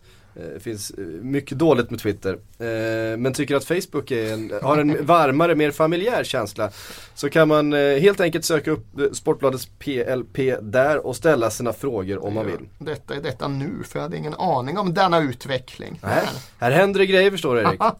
[0.53, 2.33] Det finns eh, mycket dåligt med Twitter.
[2.33, 6.69] Eh, men tycker att Facebook en, har en varmare, mer familjär känsla.
[7.15, 12.25] Så kan man eh, helt enkelt söka upp Sportbladets PLP där och ställa sina frågor
[12.25, 12.69] om man vill.
[12.77, 15.99] Detta är detta nu, för jag hade ingen aning om denna utveckling.
[16.03, 16.27] Nej,
[16.59, 17.81] här händer det grejer förstår du Erik.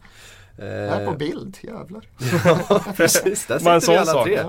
[0.60, 2.08] Här på bild, jävlar.
[2.44, 3.46] ja, precis.
[3.46, 4.44] Där sitter vi alla tre.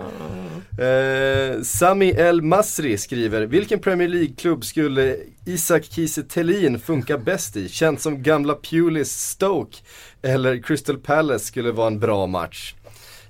[0.78, 7.70] Eh, Sami El Masri skriver, vilken Premier League-klubb skulle Isak Kiese Thelin funka bäst i?
[7.70, 9.78] Känns som gamla Pulis Stoke
[10.22, 12.76] eller Crystal Palace skulle vara en bra match.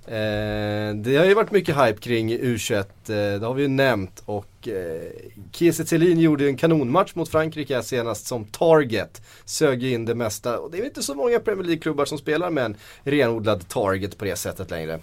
[0.06, 4.24] Eh, det har ju varit mycket hype kring U21, eh, det har vi ju nämnt
[4.26, 5.12] och eh,
[5.52, 9.22] Kiese Thelin gjorde en kanonmatch mot Frankrike senast som target.
[9.46, 12.66] Sög in det mesta och det är inte så många Premier League-klubbar som spelar med
[12.66, 15.00] en renodlad target på det sättet längre.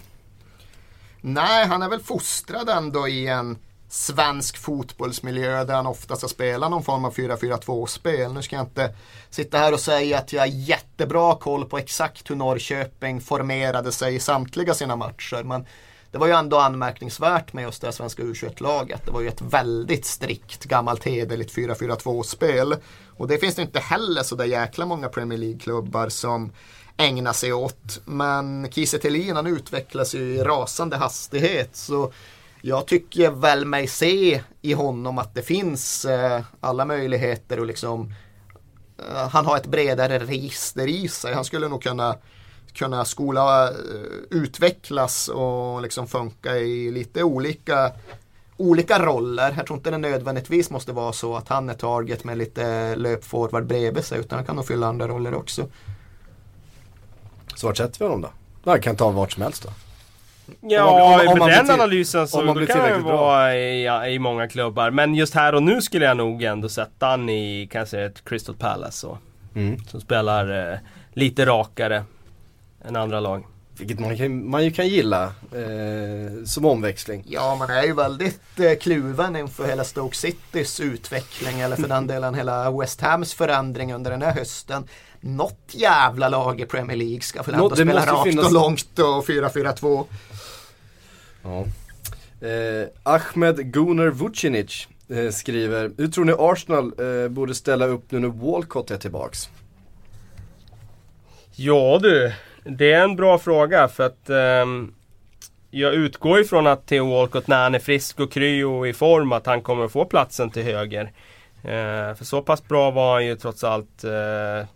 [1.21, 3.57] Nej, han är väl fostrad ändå i en
[3.89, 8.33] svensk fotbollsmiljö där han oftast har spelat någon form av 4-4-2-spel.
[8.33, 8.95] Nu ska jag inte
[9.29, 14.15] sitta här och säga att jag har jättebra koll på exakt hur Norrköping formerade sig
[14.15, 15.43] i samtliga sina matcher.
[15.43, 15.65] Men
[16.11, 19.05] det var ju ändå anmärkningsvärt med just det svenska U21-laget.
[19.05, 22.75] Det var ju ett väldigt strikt gammalt hederligt 4-4-2-spel.
[23.17, 26.51] Och det finns det inte heller så där jäkla många Premier League-klubbar som
[26.99, 28.01] ägna sig åt.
[28.05, 31.75] Men Kiese Thelin han utvecklas ju i rasande hastighet.
[31.75, 32.11] Så
[32.61, 38.13] jag tycker väl mig se i honom att det finns eh, alla möjligheter och liksom
[38.97, 41.33] eh, han har ett bredare register i sig.
[41.33, 42.15] Han skulle nog kunna
[42.73, 43.75] kunna skola eh,
[44.29, 47.91] utvecklas och liksom funka i lite olika
[48.57, 49.53] olika roller.
[49.57, 53.65] Jag tror inte det nödvändigtvis måste vara så att han är target med lite löpforward
[53.65, 55.67] bredvid sig utan han kan nog fylla andra roller också.
[57.59, 58.31] Så vart sätter vi honom då?
[58.71, 59.69] Jag kan ta vart som helst då.
[60.61, 64.47] Ja, om, om, om med den analysen så då kan han vara i, i, många
[64.47, 64.91] klubbar.
[64.91, 68.55] Men just här och nu skulle jag nog ändå sätta han i kanske ett Crystal
[68.55, 68.97] Palace.
[68.97, 69.17] Så,
[69.55, 69.79] mm.
[69.79, 70.79] Som spelar eh,
[71.13, 72.03] lite rakare
[72.85, 73.43] än andra lag.
[73.79, 77.23] Vilket man kan, man ju kan gilla eh, som omväxling.
[77.27, 82.07] Ja, man är ju väldigt eh, kluven inför hela Stoke Citys utveckling eller för den
[82.07, 84.87] delen hela West Hams förändring under den här hösten
[85.21, 88.45] något jävla lag i Premier League ska väl ändå spela rakt finnas...
[88.45, 90.05] och långt och 4-4-2.
[91.43, 91.65] Ja.
[92.47, 98.19] Eh, Ahmed Gunnar Vucinic eh, skriver, hur tror ni Arsenal eh, borde ställa upp nu
[98.19, 99.49] när Walcott är tillbaks?
[101.55, 104.93] Ja du, det är en bra fråga för att ehm,
[105.71, 109.31] jag utgår ifrån att Theo Walcott när han är frisk och kry och i form
[109.31, 111.11] att han kommer få platsen till höger.
[111.63, 114.67] Eh, för så pass bra var han ju trots allt eh,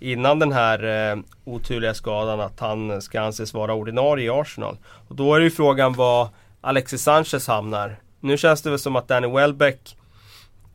[0.00, 4.76] innan den här eh, oturliga skadan att han ska anses vara ordinarie i Arsenal.
[5.08, 6.28] Och då är ju frågan var
[6.60, 7.96] Alexis Sanchez hamnar.
[8.20, 9.96] Nu känns det väl som att Danny Welbeck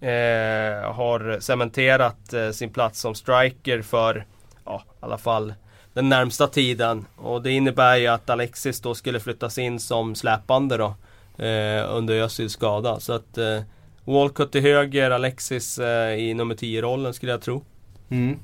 [0.01, 4.25] eh, har cementerat eh, sin plats som striker för,
[4.65, 5.53] ja, i alla fall
[5.93, 7.05] den närmsta tiden.
[7.15, 10.95] Och det innebär ju att Alexis då skulle flyttas in som släpande då.
[11.37, 12.99] Eh, under Özils skada.
[12.99, 13.61] Så att eh,
[14.03, 17.63] Walcott till höger, Alexis eh, i nummer 10-rollen skulle jag tro.
[18.09, 18.39] Mm.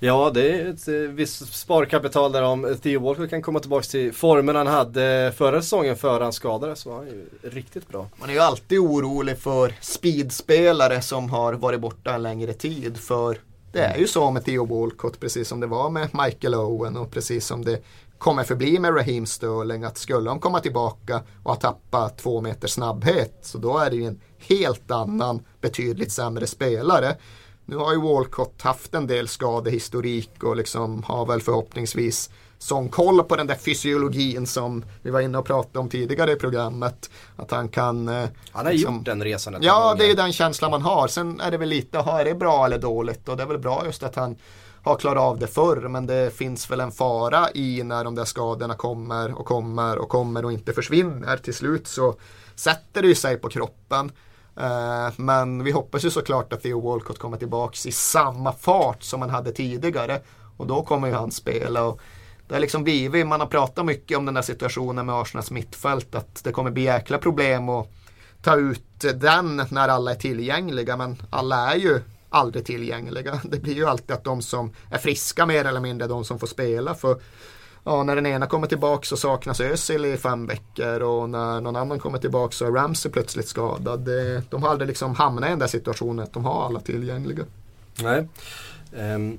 [0.00, 4.12] Ja, det är ett eh, visst sparkapital där om Theo Walker kan komma tillbaka till
[4.12, 6.80] formen han hade förra säsongen före han skadades.
[6.80, 8.08] Så var han ju riktigt bra.
[8.16, 12.96] Man är ju alltid orolig för speedspelare som har varit borta en längre tid.
[12.96, 13.38] För
[13.72, 17.10] det är ju så med Theo Walcott, precis som det var med Michael Owen och
[17.10, 17.82] precis som det
[18.18, 19.84] kommer förbli med Raheem Sterling.
[19.84, 23.96] Att skulle de komma tillbaka och ha tappat två meter snabbhet så då är det
[23.96, 27.16] ju en helt annan, betydligt sämre spelare.
[27.70, 33.22] Nu har ju Walcott haft en del skadehistorik och liksom har väl förhoppningsvis sån koll
[33.22, 37.10] på den där fysiologin som vi var inne och pratade om tidigare i programmet.
[37.36, 38.08] Att han kan...
[38.08, 41.08] Eh, han har liksom, gjort den resan Ja, det är den känslan man har.
[41.08, 43.28] Sen är det väl lite, är det bra eller dåligt?
[43.28, 44.36] Och det är väl bra just att han
[44.82, 45.88] har klarat av det förr.
[45.88, 50.08] Men det finns väl en fara i när de där skadorna kommer och kommer och
[50.08, 51.36] kommer och inte försvinner.
[51.36, 52.14] Till slut så
[52.54, 54.12] sätter det ju sig på kroppen.
[54.60, 59.20] Eh, men vi hoppas ju såklart att Theo Walcott kommer tillbaks i samma fart som
[59.20, 60.20] han hade tidigare.
[60.56, 61.84] Och då kommer ju han spela.
[61.84, 62.00] Och
[62.48, 66.14] det har liksom blivit, man har pratat mycket om den där situationen med Arsenals mittfält.
[66.14, 67.88] Att det kommer bli jäkla problem att
[68.42, 70.96] ta ut den när alla är tillgängliga.
[70.96, 73.40] Men alla är ju aldrig tillgängliga.
[73.44, 76.46] Det blir ju alltid att de som är friska mer eller mindre de som får
[76.46, 76.94] spela.
[76.94, 77.20] För
[77.88, 81.76] ja, när den ena kommer tillbaka så saknas Özil i fem veckor och när någon
[81.76, 84.08] annan kommer tillbaka så är Ramsey plötsligt skadad.
[84.50, 87.44] De har aldrig liksom hamnat i den där situationen att de har alla tillgängliga.
[88.02, 88.28] Nej.
[89.14, 89.38] Um,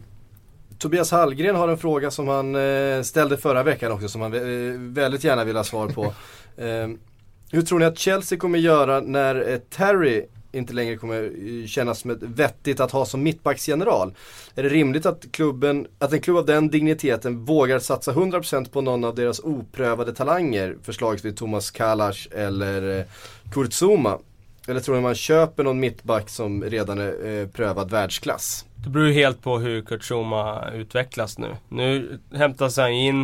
[0.78, 4.80] Tobias Hallgren har en fråga som han uh, ställde förra veckan också som han uh,
[4.80, 6.14] väldigt gärna vill ha svar på.
[6.58, 7.00] um,
[7.52, 12.12] hur tror ni att Chelsea kommer göra när uh, Terry inte längre kommer kännas som
[12.12, 14.14] ett vettigt att ha som mittbacksgeneral.
[14.56, 18.82] Är det rimligt att, klubben, att en klubb av den digniteten vågar satsa 100% på
[18.82, 23.06] någon av deras oprövade talanger, förslagsvis Thomas Kalash eller
[23.54, 23.64] Kurtzuma.
[23.64, 24.20] Kurt Zuma?
[24.68, 28.66] Eller tror ni man köper någon mittback som redan är eh, prövad världsklass?
[28.76, 31.56] Det beror ju helt på hur Kurt Zuma utvecklas nu.
[31.70, 33.22] Nu hämtas han in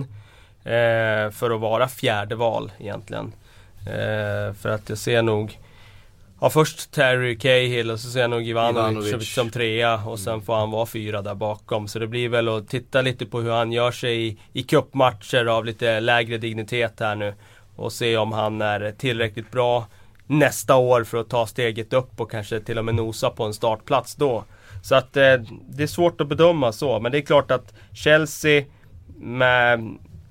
[0.63, 3.33] eh, för att vara fjärde val egentligen.
[3.87, 5.59] Eh, för att jag ser nog
[6.41, 9.33] Ja först Terry Cahill och så ser jag nog Ivanovic, Ivanovic.
[9.33, 11.87] som trea och sen får han vara fyra där bakom.
[11.87, 15.45] Så det blir väl att titta lite på hur han gör sig i, i cupmatcher
[15.45, 17.33] av lite lägre dignitet här nu.
[17.75, 19.87] Och se om han är tillräckligt bra
[20.27, 23.53] nästa år för att ta steget upp och kanske till och med nosa på en
[23.53, 24.43] startplats då.
[24.83, 25.33] Så att eh,
[25.69, 26.99] det är svårt att bedöma så.
[26.99, 28.63] Men det är klart att Chelsea
[29.17, 29.79] med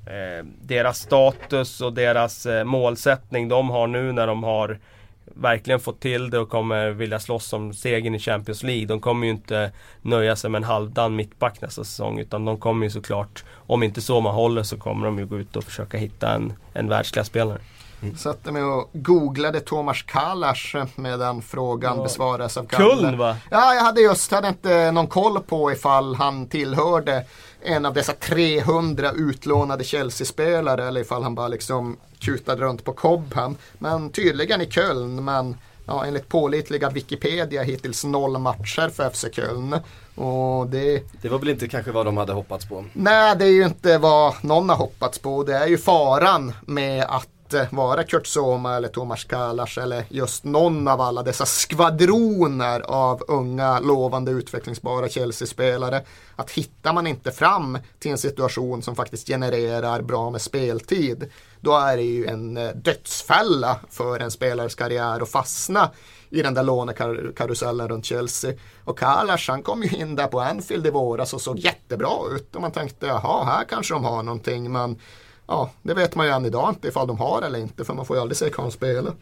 [0.06, 4.78] eh, deras status och deras eh, målsättning de har nu när de har
[5.24, 8.86] verkligen fått till det och kommer vilja slåss om segern i Champions League.
[8.86, 9.72] De kommer ju inte
[10.02, 14.00] nöja sig med en halvdan mittback nästa säsong utan de kommer ju såklart, om inte
[14.00, 17.60] så man håller så kommer de ju gå ut och försöka hitta en, en världsklasspelare.
[18.02, 18.16] Mm.
[18.16, 22.02] Satte mig och googlade Tomas Kalash med den frågan ja.
[22.02, 23.02] besvaras av Kalle.
[23.02, 23.36] Köln va?
[23.50, 27.24] Ja, jag hade just, hade inte någon koll på ifall han tillhörde
[27.64, 33.56] en av dessa 300 utlånade Chelsea-spelare eller ifall han bara liksom kutade runt på Cobham.
[33.78, 35.56] Men tydligen i Köln, men
[35.86, 39.76] ja, enligt pålitliga Wikipedia hittills noll matcher för FC Köln.
[40.14, 41.02] Och det...
[41.22, 42.84] det var väl inte kanske vad de hade hoppats på?
[42.92, 45.42] Nej, det är ju inte vad någon har hoppats på.
[45.42, 47.28] Det är ju faran med att
[47.70, 53.80] vara Kurt Soma eller Tomas Kalas eller just någon av alla dessa skvadroner av unga
[53.80, 56.02] lovande utvecklingsbara Chelsea-spelare.
[56.36, 61.30] Att hittar man inte fram till en situation som faktiskt genererar bra med speltid
[61.64, 65.90] då är det ju en eh, dödsfälla för en spelares karriär att fastna
[66.30, 68.52] i den där lånekarusellen runt Chelsea.
[68.84, 72.54] Och Kalas han kom ju in där på Anfield i våras och såg jättebra ut
[72.56, 74.98] och man tänkte jaha här kanske de har någonting men
[75.46, 78.06] ja, det vet man ju än idag inte ifall de har eller inte för man
[78.06, 79.12] får ju aldrig se honom spela.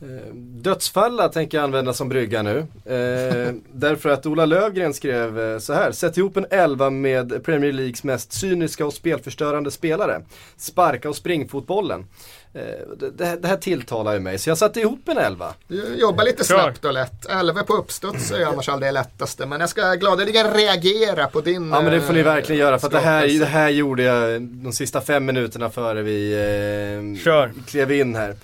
[0.00, 2.58] Eh, dödsfalla tänker jag använda som brygga nu.
[2.84, 5.92] Eh, därför att Ola Lövgren skrev eh, så här.
[5.92, 10.22] Sätt ihop en elva med Premier Leagues mest cyniska och spelförstörande spelare.
[10.56, 12.06] Sparka och springfotbollen.
[12.54, 12.62] Eh,
[13.12, 15.54] det, det, här tilltalar ju mig så jag satte ihop en elva.
[15.68, 17.26] Du jobbar lite snabbt och lätt.
[17.26, 19.46] Elva på uppstuds är annars aldrig det lättaste.
[19.46, 22.86] Men jag ska gladeligen reagera på din Ja men det får ni verkligen göra för
[22.86, 26.32] att det här, det här gjorde jag de sista fem minuterna före vi
[27.24, 28.36] eh, klev in här.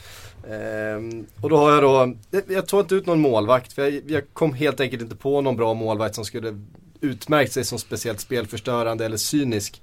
[0.96, 2.14] Um, och då har jag då,
[2.48, 5.56] jag tog inte ut någon målvakt för jag, jag, kom helt enkelt inte på någon
[5.56, 6.60] bra målvakt som skulle
[7.00, 9.82] utmärkt sig som speciellt spelförstörande eller cynisk.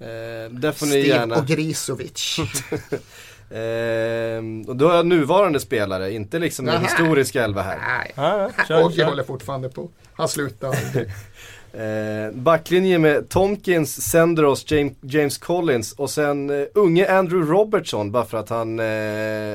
[0.00, 0.06] Uh,
[0.50, 1.38] där får ni gärna...
[1.38, 2.36] Ogrisovic.
[3.52, 7.78] uh, och då har jag nuvarande spelare, inte liksom en historisk elva här.
[7.78, 9.90] Nej, ah, ja, Ogge håller fortfarande på.
[10.12, 11.08] Han slutar aldrig.
[11.74, 18.24] Eh, backlinje med Tomkins, Senderos, James, James Collins och sen eh, unge Andrew Robertson bara
[18.24, 18.84] för att han eh,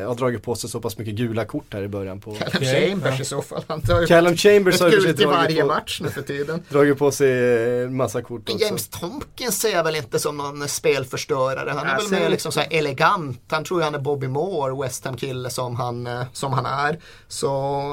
[0.07, 2.19] har dragit på sig så pass mycket gula kort här i början.
[2.19, 2.89] På, Callum okay.
[2.89, 3.63] Chambers i så fall.
[3.67, 6.63] Han tar ju Callum Chambers har gult i varje på, match nu för tiden.
[6.69, 8.65] Dragit på sig eh, massa kort också.
[8.65, 11.69] James Tomkins ser jag väl inte som någon spelförstörare.
[11.69, 13.41] Han är jag väl mer liksom så elegant.
[13.47, 16.65] Han tror ju han är Bobby Moore, West Ham kille som han, eh, som han
[16.65, 16.99] är.
[17.27, 17.49] Så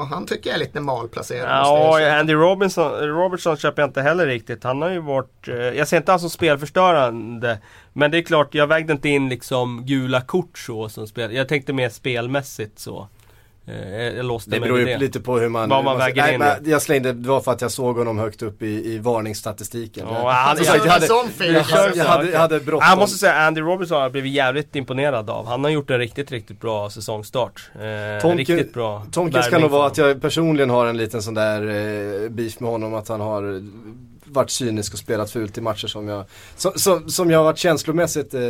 [0.09, 1.49] han tycker jag är lite malplacerad.
[1.49, 4.63] Ja, Andy Robinson, Robertson köper jag inte heller heller riktigt.
[4.63, 5.47] Han har ju varit...
[5.47, 7.59] Eh, jag ser inte han som spelförstörande.
[7.93, 11.33] Men det är klart, jag vägde inte in liksom gula kort så som spel.
[11.33, 13.07] Jag tänkte mer spelmässigt så.
[13.67, 14.97] Eh, jag låste det beror ju det.
[14.97, 15.69] lite på hur man...
[15.69, 16.39] Vad man väger in.
[16.39, 20.05] Nej, jag slängde, det var för att jag såg honom högt upp i, i varningsstatistiken.
[20.05, 22.87] Oh, han, jag, jag, hade, jag, jag, hade, jag hade bråttom.
[22.89, 25.47] Jag måste säga Andy Robinson har blivit jävligt imponerad av.
[25.47, 27.69] Han har gjort en riktigt, riktigt bra säsongstart.
[27.75, 31.33] Eh, Tomke, riktigt bra Tomkins kan nog vara att jag personligen har en liten sån
[31.33, 32.93] där eh, beef med honom.
[32.93, 33.61] Att han har
[34.35, 36.25] varit cynisk och spelat fult i matcher som jag,
[36.55, 38.41] som, som, som jag har varit känslomässigt eh,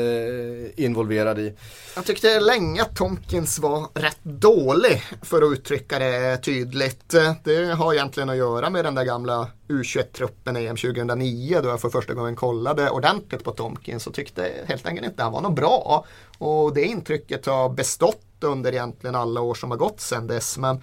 [0.75, 1.53] involverad i.
[1.95, 7.15] Jag tyckte länge att Tomkins var rätt dålig för att uttrycka det tydligt.
[7.43, 11.81] Det har egentligen att göra med den där gamla U21-truppen i EM 2009 då jag
[11.81, 15.55] för första gången kollade ordentligt på Tomkins och tyckte helt enkelt inte han var något
[15.55, 16.05] bra.
[16.37, 20.57] Och det intrycket har bestått under egentligen alla år som har gått sedan dess.
[20.57, 20.81] Men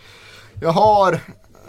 [0.61, 1.21] jag har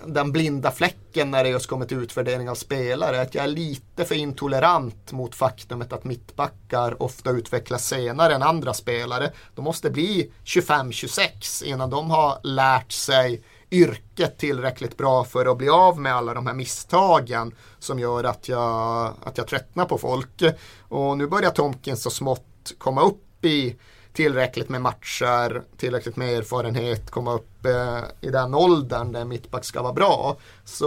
[0.07, 3.21] den blinda fläcken när det just kommer till utvärdering av spelare.
[3.21, 8.73] Att jag är lite för intolerant mot faktumet att mittbackar ofta utvecklas senare än andra
[8.73, 9.31] spelare.
[9.55, 15.69] De måste bli 25-26 innan de har lärt sig yrket tillräckligt bra för att bli
[15.69, 20.43] av med alla de här misstagen som gör att jag, att jag tröttnar på folk.
[20.79, 23.75] Och nu börjar Tomkins så smått komma upp i
[24.13, 29.81] tillräckligt med matcher, tillräckligt med erfarenhet, komma upp eh, i den åldern där mittback ska
[29.81, 30.37] vara bra.
[30.65, 30.85] Så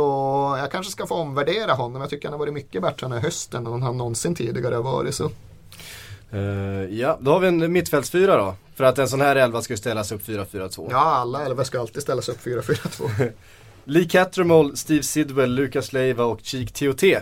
[0.59, 2.01] jag kanske ska få omvärdera honom.
[2.01, 4.83] Jag tycker han har varit mycket bättre den här hösten än han någonsin tidigare har
[4.83, 5.15] varit.
[5.15, 5.31] Så.
[6.35, 6.41] Uh,
[6.95, 8.55] ja, då har vi en mittfältsfyra då.
[8.75, 10.89] För att en sån här elva ska ställas upp 4-4-2.
[10.91, 13.33] Ja, alla elva ska alltid ställas upp 4-4-2.
[13.85, 17.21] Lee Cattermole, Steve Sidwell, Lucas Leiva och Cheek Tioté.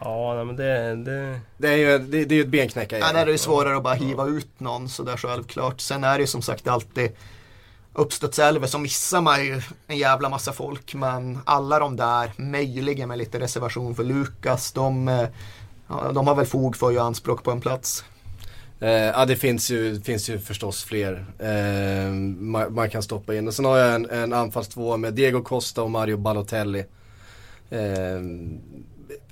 [0.00, 1.40] Ja, men det, det...
[1.56, 3.00] Det är ju det, det är ett benknäckare.
[3.00, 5.80] Ja, där är det svårare att bara hiva ut någon sådär självklart.
[5.80, 7.10] Sen är det ju som sagt alltid
[7.92, 10.94] uppstudselver så missar man ju en jävla massa folk.
[10.94, 15.28] Men alla de där, möjligen med lite reservation för Lukas, de, eh,
[15.88, 18.04] ja, de har väl fog för att göra anspråk på en plats.
[18.80, 23.48] Eh, ja det finns ju, finns ju förstås fler eh, man, man, kan stoppa in.
[23.48, 26.84] Och sen har jag en, en anfallstvåa med Diego Costa och Mario Balotelli.
[27.70, 28.20] Eh,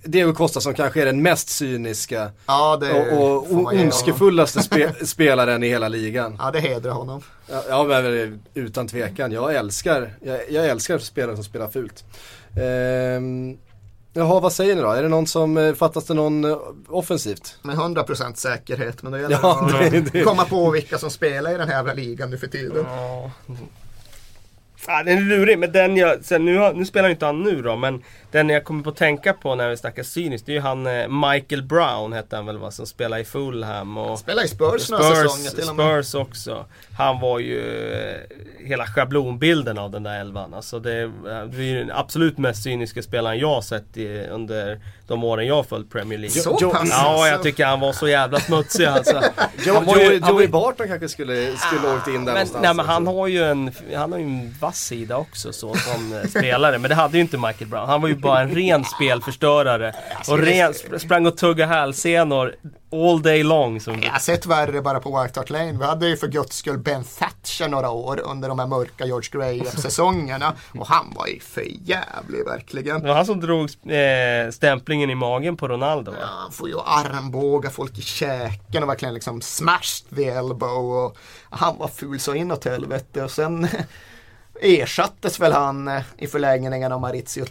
[0.03, 5.63] Diego Costa som kanske är den mest cyniska ja, det och, och ondskefullaste spe, spelaren
[5.63, 6.37] i hela ligan.
[6.39, 7.23] Ja det hedrar honom.
[7.51, 9.33] Ja, ja men utan tvekan.
[9.33, 12.05] Jag älskar, jag, jag älskar spelare som spelar fult.
[12.57, 13.21] Eh,
[14.13, 14.91] Jaha, vad säger ni då?
[14.91, 17.59] Är det någon som, eh, fattas det någon eh, offensivt?
[17.63, 21.51] Med 100% säkerhet, men då gäller ja, det att det, komma på vilka som spelar
[21.51, 22.87] i den här jävla ligan nu för tiden.
[22.89, 23.31] Ja.
[24.87, 27.77] Ja, den är lurig, men den jag, sen nu, nu spelar inte han nu då,
[27.77, 30.61] men den jag kommer på att tänka på när vi snackar cyniskt, det är ju
[30.61, 34.09] han eh, Michael Brown hette han väl va, som spelar i Fulham och...
[34.09, 36.07] Han spelar i Spurs, Spurs några säsonger till och med.
[36.07, 36.66] Spurs också.
[36.97, 38.16] Han var ju eh,
[38.66, 40.55] hela schablonbilden av den där elvan.
[40.55, 45.24] Alltså det, det är ju den absolut mest cyniska spelaren jag sett i, under de
[45.24, 46.41] åren jag följt Premier League.
[46.41, 49.22] Så pass Ja, jag tycker han var så jävla smutsig alltså.
[49.66, 52.62] Joe, Joey, Joey Barton kanske skulle, skulle åkt in där men, någonstans.
[52.62, 56.12] Nej men han har ju en, han har ju en vass sida också så som
[56.12, 56.79] eh, spelare.
[56.79, 57.89] Men det hade ju inte Michael Brown.
[57.89, 59.95] Han var ju bara en ren spelförstörare.
[60.29, 62.55] Och ren, sprang och tuggade hälsenor
[62.93, 63.81] all day long.
[63.81, 65.73] Som jag har sett värre bara på White Hart Lane.
[65.73, 69.29] Vi hade ju för guds skull Ben Thatcher några år under de här mörka George
[69.33, 70.55] Graham-säsongerna.
[70.79, 73.03] Och han var ju för jävlig verkligen.
[73.03, 76.16] Det var han som drog eh, stämplingen i magen på Ronaldo va?
[76.21, 81.05] Ja, han får ju armbåga folk i käken och verkligen liksom smashed the elbow.
[81.05, 81.16] Och
[81.51, 83.23] han var ful så inåt helvete.
[83.23, 83.69] Och sen
[84.61, 87.45] ersattes väl han eh, i förlängningen av Maurizio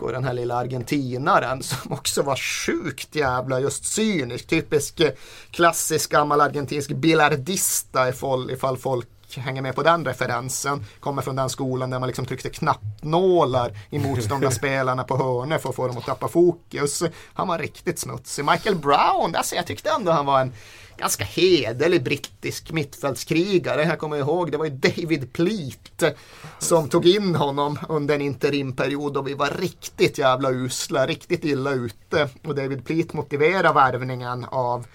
[0.00, 4.46] Taricco, den här lilla argentinaren som också var sjukt jävla just cynisk.
[4.46, 5.12] Typisk eh,
[5.50, 10.84] klassisk gammal argentinsk billardista ifall folk hänger med på den referensen.
[11.00, 15.74] Kommer från den skolan där man liksom tryckte knappnålar i motståndarspelarna på hörnor för att
[15.74, 17.02] få dem att tappa fokus.
[17.34, 18.44] Han var riktigt smutsig.
[18.44, 20.52] Michael Brown, alltså jag tyckte ändå han var en
[21.00, 23.82] ganska hederlig brittisk mittfältskrigare.
[23.82, 26.16] Jag kommer ihåg, det var ju David Pleat
[26.58, 31.70] som tog in honom under en interimperiod och vi var riktigt jävla usla, riktigt illa
[31.70, 32.28] ute.
[32.44, 34.86] Och David Pleat motiverade värvningen av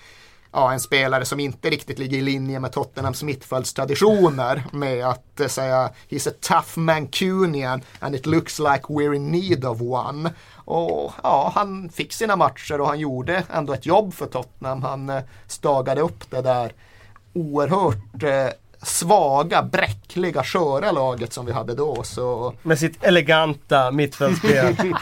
[0.56, 5.47] ja, en spelare som inte riktigt ligger i linje med Tottenhams mittfältstraditioner med att eh,
[5.47, 10.34] säga he's a tough mancunian and it looks like we're in need of one.
[10.56, 14.84] Och ja, han fick sina matcher och han gjorde ändå ett jobb för Tottenham.
[14.84, 16.74] Han eh, stagade upp det där
[17.34, 18.47] oerhört eh,
[18.86, 22.03] svaga, bräckliga, sköra laget som vi hade då.
[22.03, 22.53] Så...
[22.61, 24.75] Med sitt eleganta mittfältspel.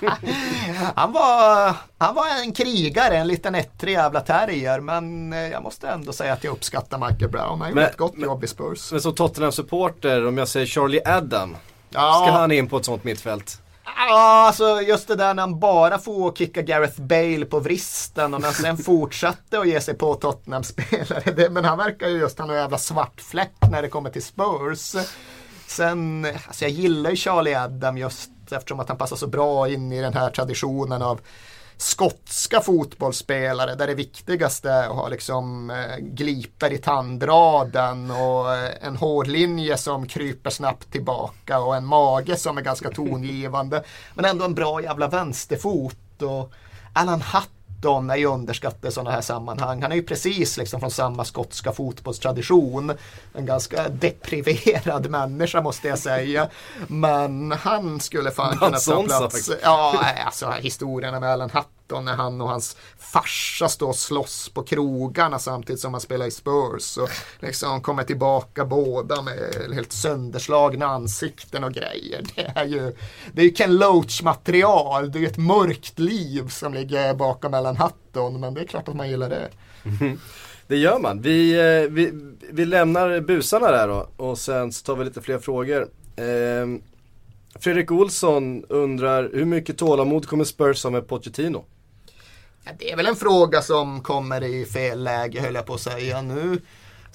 [0.96, 4.80] han, var, han var en krigare, en liten ettrig jävla terrier.
[4.80, 7.62] Men eh, jag måste ändå säga att jag uppskattar Michael Brown.
[7.62, 8.92] Han gjorde ett gott men, jobb i Spurs.
[8.92, 11.56] Men som Tottenham-supporter, om jag säger Charlie Adam.
[11.90, 12.24] Ja.
[12.26, 13.63] Ska han in på ett sånt mittfält?
[13.86, 18.42] Ja, alltså just det där när han bara får kicka Gareth Bale på vristen och
[18.42, 21.50] när han sen fortsatte att ge sig på Tottenham-spelare.
[21.50, 24.96] Men han verkar ju just ha en jävla svart fläck när det kommer till Spurs.
[25.68, 29.92] Sen, alltså jag gillar ju Charlie Adam just eftersom att han passar så bra in
[29.92, 31.20] i den här traditionen av
[31.78, 38.88] skotska fotbollsspelare där det viktigaste är att ha liksom eh, gliper i tandraden och eh,
[38.88, 43.84] en hårlinje som kryper snabbt tillbaka och en mage som är ganska tongivande.
[44.16, 46.22] Men ändå en bra jävla vänsterfot.
[46.22, 46.54] Och
[46.94, 47.53] Alan Hutt
[47.84, 49.82] Don är ju underskattad i sådana här sammanhang.
[49.82, 52.94] Han är ju precis liksom från samma skotska fotbollstradition.
[53.34, 56.50] En ganska depriverad människa måste jag säga.
[56.88, 59.52] Men han skulle fan kunna ta plats.
[59.64, 61.50] Ja, alltså historierna med Alan
[61.94, 66.26] Hutton när han och hans farsa står och slåss på krogarna samtidigt som han spelar
[66.26, 66.98] i Spurs.
[66.98, 72.24] Och liksom kommer tillbaka båda med helt sönderslagna ansikten och grejer.
[72.36, 72.96] Det är ju,
[73.34, 75.12] det är ju Ken Loach material.
[75.12, 78.40] Det är ju ett mörkt liv som ligger bakom Alan Hutton.
[78.40, 79.50] Men det är klart att man gillar det.
[79.84, 80.20] Mhm.
[80.68, 81.22] Det gör man.
[81.22, 82.12] Vi, eh, vi,
[82.52, 85.88] vi lämnar busarna där då och sen så tar vi lite fler frågor.
[86.16, 86.66] Eh,
[87.60, 91.66] Fredrik Olsson undrar hur mycket tålamod kommer Spurs ha med Pochettino?
[92.64, 95.82] Ja, det är väl en fråga som kommer i fel läge höll jag på att
[95.82, 96.22] säga.
[96.22, 96.62] Nu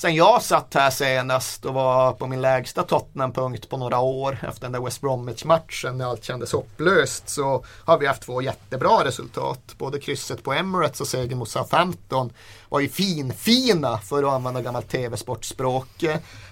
[0.01, 4.62] sen jag satt här senast och var på min lägsta Tottenham-punkt på några år efter
[4.62, 9.61] den där West Bromwich-matchen när allt kändes hopplöst så har vi haft två jättebra resultat.
[9.78, 12.32] Både krysset på Emirates och segern mot Southampton
[12.68, 16.05] var ju fin-fina för att använda gammalt tv-sportspråk.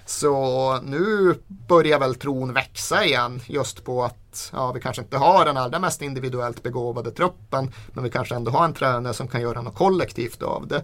[0.07, 5.45] Så nu börjar väl tron växa igen just på att ja, vi kanske inte har
[5.45, 9.41] den allra mest individuellt begåvade truppen men vi kanske ändå har en tränare som kan
[9.41, 10.83] göra något kollektivt av det.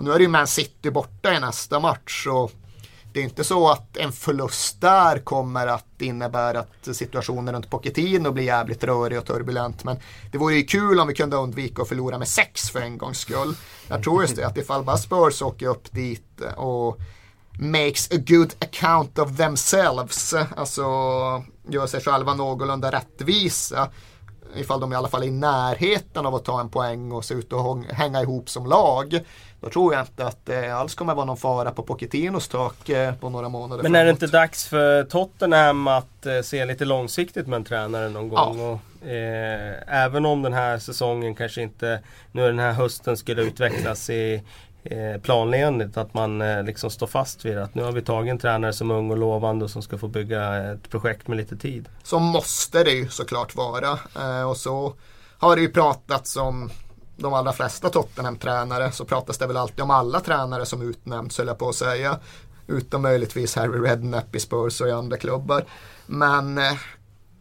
[0.00, 2.52] Och nu är det ju Man City borta i nästa match och
[3.12, 8.32] det är inte så att en förlust där kommer att innebära att situationen runt Pochettino
[8.32, 9.84] blir jävligt rörig och turbulent.
[9.84, 9.96] Men
[10.32, 13.18] det vore ju kul om vi kunde undvika att förlora med sex för en gångs
[13.18, 13.54] skull.
[13.88, 16.98] Jag tror just det, att ifall bara Spurs åker upp dit och
[17.58, 20.82] makes a good account of themselves, alltså
[21.68, 23.88] gör sig själva någorlunda rättvisa
[24.54, 27.34] ifall de i alla fall är i närheten av att ta en poäng och se
[27.34, 29.20] ut att hänga ihop som lag.
[29.60, 33.14] Då tror jag inte att det alls kommer vara någon fara på Pochettinos tak eh,
[33.14, 37.46] på några månader Men är det inte dags för Tottenham att eh, se lite långsiktigt
[37.46, 38.58] med en tränare någon gång?
[38.60, 38.70] Ja.
[38.70, 42.00] Och, eh, även om den här säsongen kanske inte,
[42.32, 44.42] nu den här hösten skulle utvecklas i
[44.84, 48.38] eh, planenligt att man eh, liksom står fast vid att nu har vi tagit en
[48.38, 51.56] tränare som är ung och lovande och som ska få bygga ett projekt med lite
[51.56, 51.88] tid.
[52.02, 54.94] Så måste det ju såklart vara eh, och så
[55.38, 56.70] har det ju pratats om
[57.20, 61.46] de allra flesta Tottenham-tränare så pratas det väl alltid om alla tränare som utnämnts höll
[61.46, 62.18] jag på att säga.
[62.66, 65.64] Utom möjligtvis Harry Redknapp i Spurs och i andra klubbar.
[66.06, 66.72] Men eh,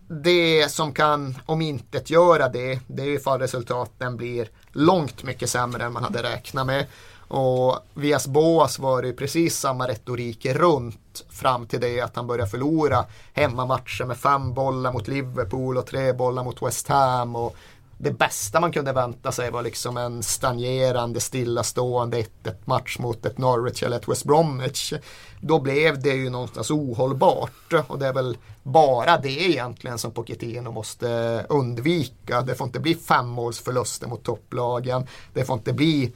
[0.07, 6.03] det som kan omintetgöra det, det är ifall resultaten blir långt mycket sämre än man
[6.03, 6.85] hade räknat med.
[7.27, 12.49] Och Vias Boas var det precis samma retorik runt fram till det att han började
[12.49, 17.35] förlora hemmamatcher med fem bollar mot Liverpool och tre bollar mot West Ham.
[17.35, 17.55] Och
[18.01, 22.25] det bästa man kunde vänta sig var liksom en stagnerande, stillastående 1-1
[22.65, 24.93] match mot ett Norwich eller ett West Bromwich.
[25.41, 30.71] Då blev det ju någonstans ohållbart och det är väl bara det egentligen som Pochettino
[30.71, 32.41] måste undvika.
[32.41, 35.07] Det får inte bli femmålsförluster mot topplagen.
[35.33, 36.13] Det får inte bli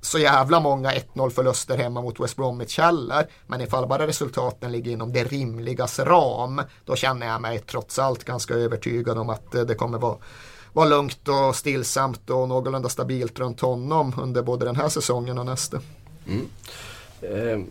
[0.00, 3.26] så jävla många 1-0 förluster hemma mot West Bromwich heller.
[3.46, 8.24] Men ifall bara resultaten ligger inom det rimligas ram, då känner jag mig trots allt
[8.24, 10.16] ganska övertygad om att eh, det kommer vara
[10.72, 15.46] vara lugnt och stillsamt och någorlunda stabilt runt honom under både den här säsongen och
[15.46, 15.80] nästa.
[16.26, 16.48] Mm.
[17.22, 17.66] Eh,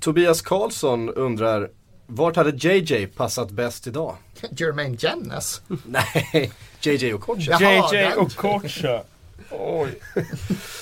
[0.00, 1.70] Tobias Karlsson undrar
[2.06, 4.16] vart hade JJ passat bäst idag?
[4.50, 5.60] Jermaine Jenness?
[5.86, 7.58] Nej, JJ Okocha.
[7.60, 9.02] JJ Okocha.
[9.58, 9.98] Oj.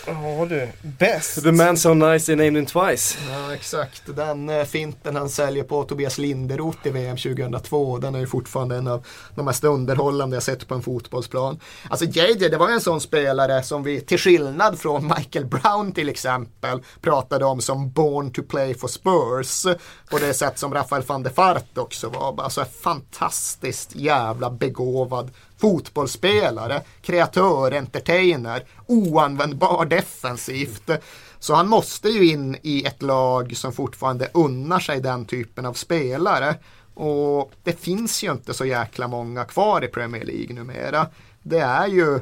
[0.06, 1.42] Ja du, bäst.
[1.42, 3.18] The man so nice they named him twice.
[3.30, 7.98] Ja exakt, den eh, finten han säljer på Tobias Linderoth i VM 2002.
[7.98, 11.60] Den är ju fortfarande en av de mest underhållande jag sett på en fotbollsplan.
[11.88, 16.08] Alltså JJ, det var en sån spelare som vi till skillnad från Michael Brown till
[16.08, 19.76] exempel pratade om som born to play for Spurs.
[20.10, 22.42] På det sätt som Rafael van der Fart också var.
[22.42, 25.30] Alltså fantastiskt jävla begåvad
[25.62, 30.90] fotbollsspelare, kreatör, entertainer, oanvändbar defensivt.
[31.38, 35.72] Så han måste ju in i ett lag som fortfarande unnar sig den typen av
[35.72, 36.54] spelare.
[36.94, 41.06] Och det finns ju inte så jäkla många kvar i Premier League numera.
[41.42, 42.20] Det är ju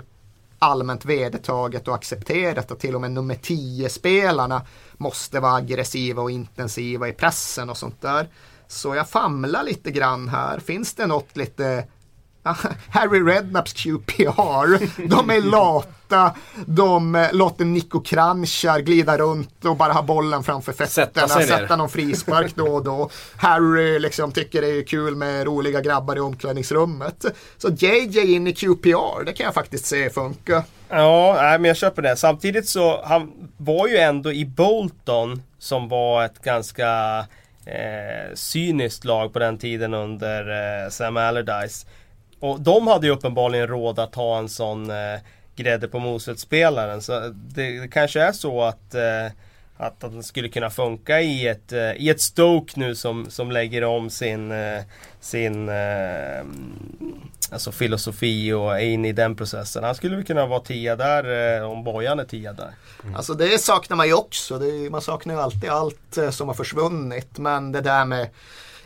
[0.58, 4.62] allmänt vedertaget och accepterat att till och med nummer 10-spelarna
[4.92, 8.28] måste vara aggressiva och intensiva i pressen och sånt där.
[8.68, 10.58] Så jag famlar lite grann här.
[10.58, 11.84] Finns det något lite
[12.90, 15.08] Harry Rednaps QPR.
[15.08, 16.34] De är lata.
[16.66, 21.28] De eh, låter Nico Kranjčar glida runt och bara ha bollen framför fötterna.
[21.28, 23.10] Sätta, sätta någon frispark då och då.
[23.36, 27.24] Harry liksom tycker det är kul med roliga grabbar i omklädningsrummet.
[27.58, 30.64] Så JJ in i QPR, det kan jag faktiskt se funka.
[30.88, 32.16] Ja, men jag köper det.
[32.16, 37.18] Samtidigt så, han var ju ändå i Bolton som var ett ganska
[37.66, 40.50] eh, cyniskt lag på den tiden under
[40.84, 41.86] eh, Sam Allardyce.
[42.40, 45.20] Och de hade ju uppenbarligen råd att ha en sån eh,
[45.56, 47.02] grädde på moset-spelaren.
[47.02, 49.26] Så det, det, kanske är så att, eh,
[49.76, 53.84] att, den skulle kunna funka i ett, eh, i ett Stoke nu som, som lägger
[53.84, 54.82] om sin, eh,
[55.20, 56.44] sin eh,
[57.52, 59.84] alltså filosofi och är inne i den processen.
[59.84, 62.70] Han skulle väl kunna vara tia där eh, om Bojan är tia där.
[63.02, 63.14] Mm.
[63.14, 64.58] Alltså det saknar man ju också.
[64.58, 67.38] Det, man saknar ju alltid allt eh, som har försvunnit.
[67.38, 68.28] Men det där med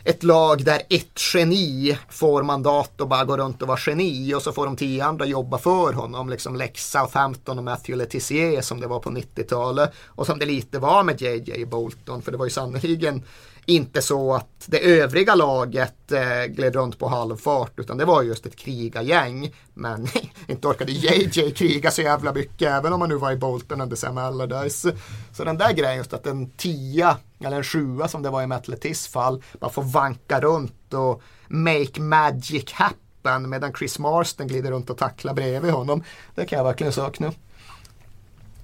[0.05, 4.41] ett lag där ett geni får mandat att bara gå runt och vara geni och
[4.41, 6.29] så får de tio andra jobba för honom.
[6.29, 9.91] Liksom Lex Southampton och Matthew Letizier som det var på 90-talet.
[10.05, 13.23] Och som det lite var med JJ Bolton för det var ju sannerligen
[13.65, 18.45] inte så att det övriga laget eh, gled runt på halvfart utan det var just
[18.45, 19.55] ett krigargäng.
[19.73, 20.07] Men
[20.47, 23.95] inte orkade JJ kriga så jävla mycket även om man nu var i Bolton under
[23.95, 24.91] Sam Allardyce.
[25.33, 28.47] Så den där grejen just att en tia eller en sjua som det var i
[28.47, 34.89] Metletis fall bara får vanka runt och make magic happen medan Chris Marston glider runt
[34.89, 36.03] och tacklar bredvid honom.
[36.35, 37.33] Det kan jag verkligen sakna.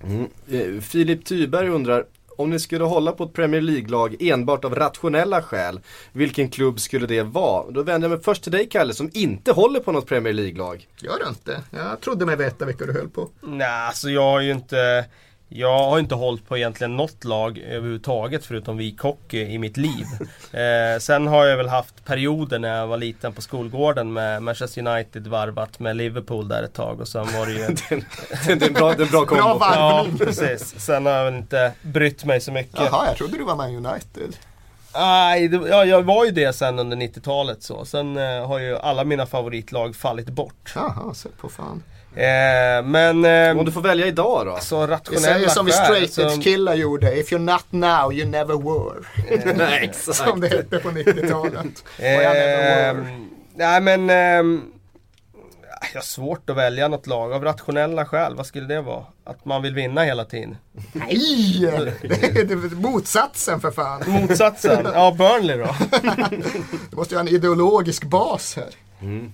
[0.03, 0.27] Mm.
[0.47, 2.05] Eh, Filip Tyberg undrar,
[2.41, 5.79] om ni skulle hålla på ett Premier League-lag enbart av rationella skäl,
[6.11, 7.71] vilken klubb skulle det vara?
[7.71, 10.87] Då vänder jag mig först till dig Kalle som inte håller på något Premier League-lag.
[11.01, 11.61] Gör du inte?
[11.71, 13.29] Jag trodde mig veta vilka du höll på.
[13.41, 15.05] Nej, alltså jag har ju inte
[15.53, 20.05] jag har inte hållit på egentligen något lag överhuvudtaget förutom vikhockey i mitt liv.
[20.51, 24.87] Eh, sen har jag väl haft perioder när jag var liten på skolgården med Manchester
[24.87, 27.59] United varvat med Liverpool där ett tag och sen var det ju...
[28.45, 29.59] det, är en bra, det är en bra kombo.
[29.59, 30.79] Bra ja, precis.
[30.79, 32.79] Sen har jag väl inte brytt mig så mycket.
[32.79, 34.35] Jaha, jag trodde du var Man United.
[34.93, 37.85] Nej, ja, jag var ju det sen under 90-talet så.
[37.85, 40.73] Sen eh, har ju alla mina favoritlag fallit bort.
[40.75, 41.83] Jaha, så på fan.
[42.15, 43.25] Eh, men...
[43.25, 44.57] Eh, Om du får välja idag då?
[44.61, 46.41] Så rationella säger som vi straight som...
[46.41, 47.19] killar gjorde.
[47.19, 49.53] If you're not now, you never were.
[49.57, 50.17] Nej, exakt.
[50.17, 51.83] som det hette på 90-talet.
[51.99, 52.97] Eh,
[53.55, 54.09] nej men...
[54.09, 54.61] Eh,
[55.93, 58.35] jag har svårt att välja något lag av rationella skäl.
[58.35, 59.05] Vad skulle det vara?
[59.23, 60.57] Att man vill vinna hela tiden?
[60.93, 61.57] Nej!
[62.03, 64.03] Det är motsatsen för fan.
[64.07, 64.87] Motsatsen?
[64.93, 65.75] Ja, Burnley då?
[66.89, 68.69] du måste ju ha en ideologisk bas här.
[69.01, 69.33] Mm.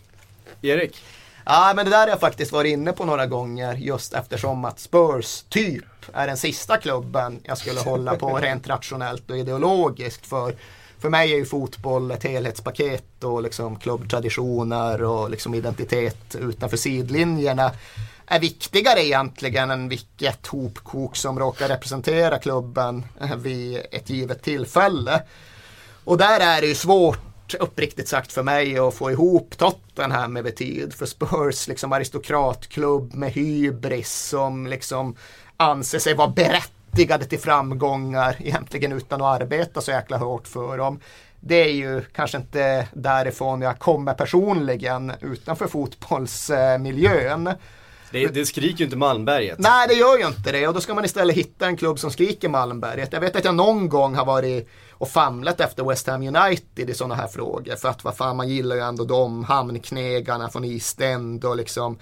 [0.62, 1.02] Erik?
[1.50, 4.80] Ja, men det där har jag faktiskt varit inne på några gånger just eftersom att
[4.80, 10.26] Spurs typ är den sista klubben jag skulle hålla på rent rationellt och ideologiskt.
[10.26, 10.56] För,
[11.00, 17.72] för mig är ju fotboll ett helhetspaket och liksom klubbtraditioner och liksom identitet utanför sidlinjerna
[18.26, 23.06] är viktigare egentligen än vilket hopkok som råkar representera klubben
[23.38, 25.24] vid ett givet tillfälle.
[26.04, 30.52] Och där är det ju svårt uppriktigt sagt för mig att få ihop Tottenham över
[30.52, 30.94] tid.
[30.94, 35.16] För Spurs liksom aristokratklubb med hybris som liksom
[35.58, 41.00] anser sig vara berättigade till framgångar egentligen utan att arbeta så jäkla hårt för dem.
[41.40, 47.50] Det är ju kanske inte därifrån jag kommer personligen utanför fotbollsmiljön.
[48.12, 49.60] Det, det skriker ju inte Malmberget.
[49.60, 50.68] Nej, det gör ju inte det.
[50.68, 53.14] Och då ska man istället hitta en klubb som skriker Malmberget.
[53.14, 56.94] Jag vet att jag någon gång har varit och famlat efter West Ham United i
[56.94, 57.76] sådana här frågor.
[57.76, 61.98] För att vad fan, man gillar ju ändå de hamnknegarna från East End och liksom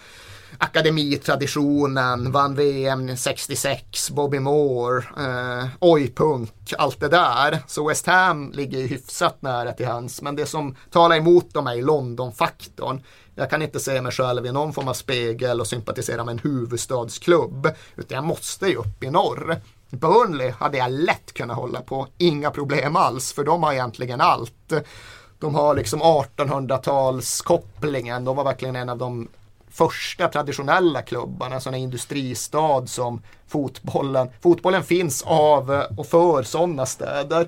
[0.57, 7.59] akademitraditionen, vann VM 66, Bobby Moore, eh, oj-punk, allt det där.
[7.67, 10.21] Så West Ham ligger ju hyfsat nära till hans.
[10.21, 13.01] Men det som talar emot dem är London-faktorn.
[13.35, 16.39] Jag kan inte se mig själv i någon form av spegel och sympatisera med en
[16.39, 17.69] huvudstadsklubb.
[17.95, 19.61] Utan jag måste ju upp i norr.
[19.99, 24.73] Burnley hade jag lätt kunnat hålla på, inga problem alls, för de har egentligen allt.
[25.39, 29.27] De har liksom 1800-talskopplingen, de var verkligen en av de
[29.69, 34.29] första traditionella klubbarna, sådana industristad som fotbollen.
[34.41, 37.47] Fotbollen finns av och för sådana städer.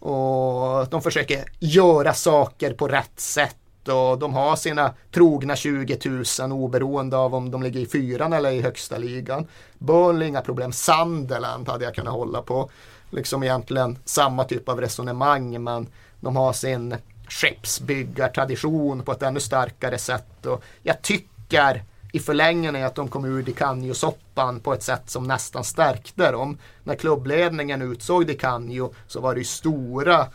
[0.00, 3.57] Och de försöker göra saker på rätt sätt
[3.88, 5.98] och de har sina trogna 20
[6.40, 9.46] 000 oberoende av om de ligger i fyran eller i högsta ligan.
[9.78, 10.72] Burnley, inga problem.
[10.72, 12.70] Sunderland hade jag kunnat hålla på.
[13.10, 15.86] Liksom egentligen samma typ av resonemang men
[16.20, 16.96] de har sin
[17.28, 20.46] skeppsbyggartradition på ett ännu starkare sätt.
[20.46, 25.64] Och jag tycker i förlängningen att de kom ur Dicanio-soppan på ett sätt som nästan
[25.64, 26.58] stärkte dem.
[26.84, 30.26] När klubbledningen utsåg Dicanio så var det ju stora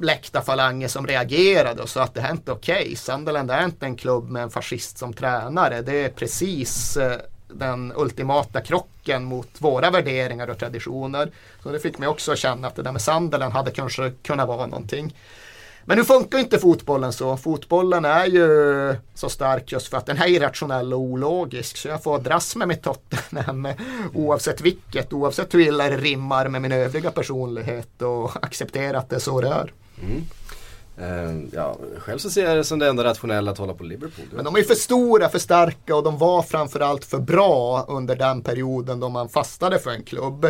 [0.00, 2.82] läktarfalanger som reagerade och sa att det här är inte okej.
[2.82, 2.96] Okay.
[2.96, 5.82] Sunderland är inte en klubb med en fascist som tränare.
[5.82, 7.16] Det är precis eh,
[7.48, 11.30] den ultimata krocken mot våra värderingar och traditioner.
[11.62, 14.48] Så det fick mig också att känna att det där med Sunderland hade kanske kunnat
[14.48, 15.14] vara någonting.
[15.84, 17.36] Men nu funkar inte fotbollen så.
[17.36, 21.76] Fotbollen är ju så stark just för att den är irrationell och ologisk.
[21.76, 23.68] Så jag får dras med mitt Tottenham
[24.14, 25.12] oavsett vilket.
[25.12, 29.40] Oavsett hur illa det rimmar med min övriga personlighet och acceptera att det är så
[29.40, 29.72] det är.
[30.02, 30.24] Mm.
[31.00, 34.26] Uh, ja, själv så ser jag det som det enda rationella att hålla på Liverpool.
[34.32, 38.42] Men de är för stora, för starka och de var framförallt för bra under den
[38.42, 40.44] perioden då man fastade för en klubb.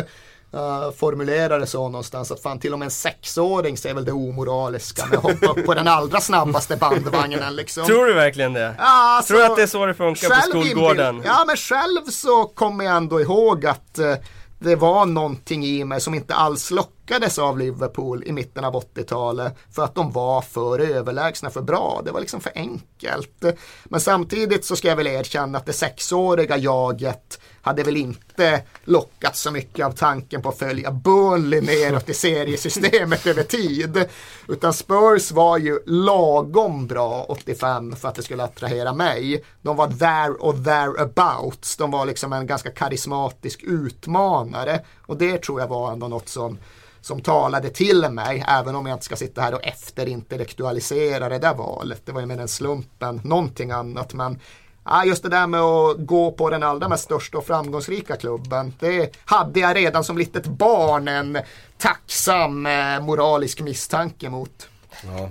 [0.53, 4.11] Uh, formulerar det så någonstans att fan till och med en sexåring ser väl det
[4.11, 7.85] omoraliska med att hoppa upp på den allra snabbaste bandvagnen liksom.
[7.85, 8.75] Tror du verkligen det?
[8.77, 11.21] Ja, Tror du att det är så det funkar på skolgården?
[11.25, 14.15] Ja men själv så kommer jag ändå ihåg att uh,
[14.59, 19.55] det var någonting i mig som inte alls lockades av Liverpool i mitten av 80-talet
[19.71, 22.01] för att de var för överlägsna, för bra.
[22.05, 23.45] Det var liksom för enkelt.
[23.83, 27.39] Men samtidigt så ska jag väl erkänna att det sexåriga jaget
[27.69, 33.27] hade väl inte lockat så mycket av tanken på att följa Burnley neråt i seriesystemet
[33.27, 34.05] över tid.
[34.47, 39.43] Utan Spurs var ju lagom bra 85 för att det skulle attrahera mig.
[39.61, 41.77] De var there och thereabouts.
[41.77, 44.79] De var liksom en ganska karismatisk utmanare.
[45.05, 46.57] Och det tror jag var ändå något som
[47.01, 51.55] som talade till mig, även om jag inte ska sitta här och efterintellektualisera det där
[51.55, 52.01] valet.
[52.05, 54.13] Det var ju med den slumpen, någonting annat.
[54.13, 54.39] Men
[54.89, 58.73] ah, just det där med att gå på den allra mest största och framgångsrika klubben.
[58.79, 61.37] Det hade jag redan som litet barn en
[61.77, 64.69] tacksam eh, moralisk misstanke mot.
[65.03, 65.29] Ja.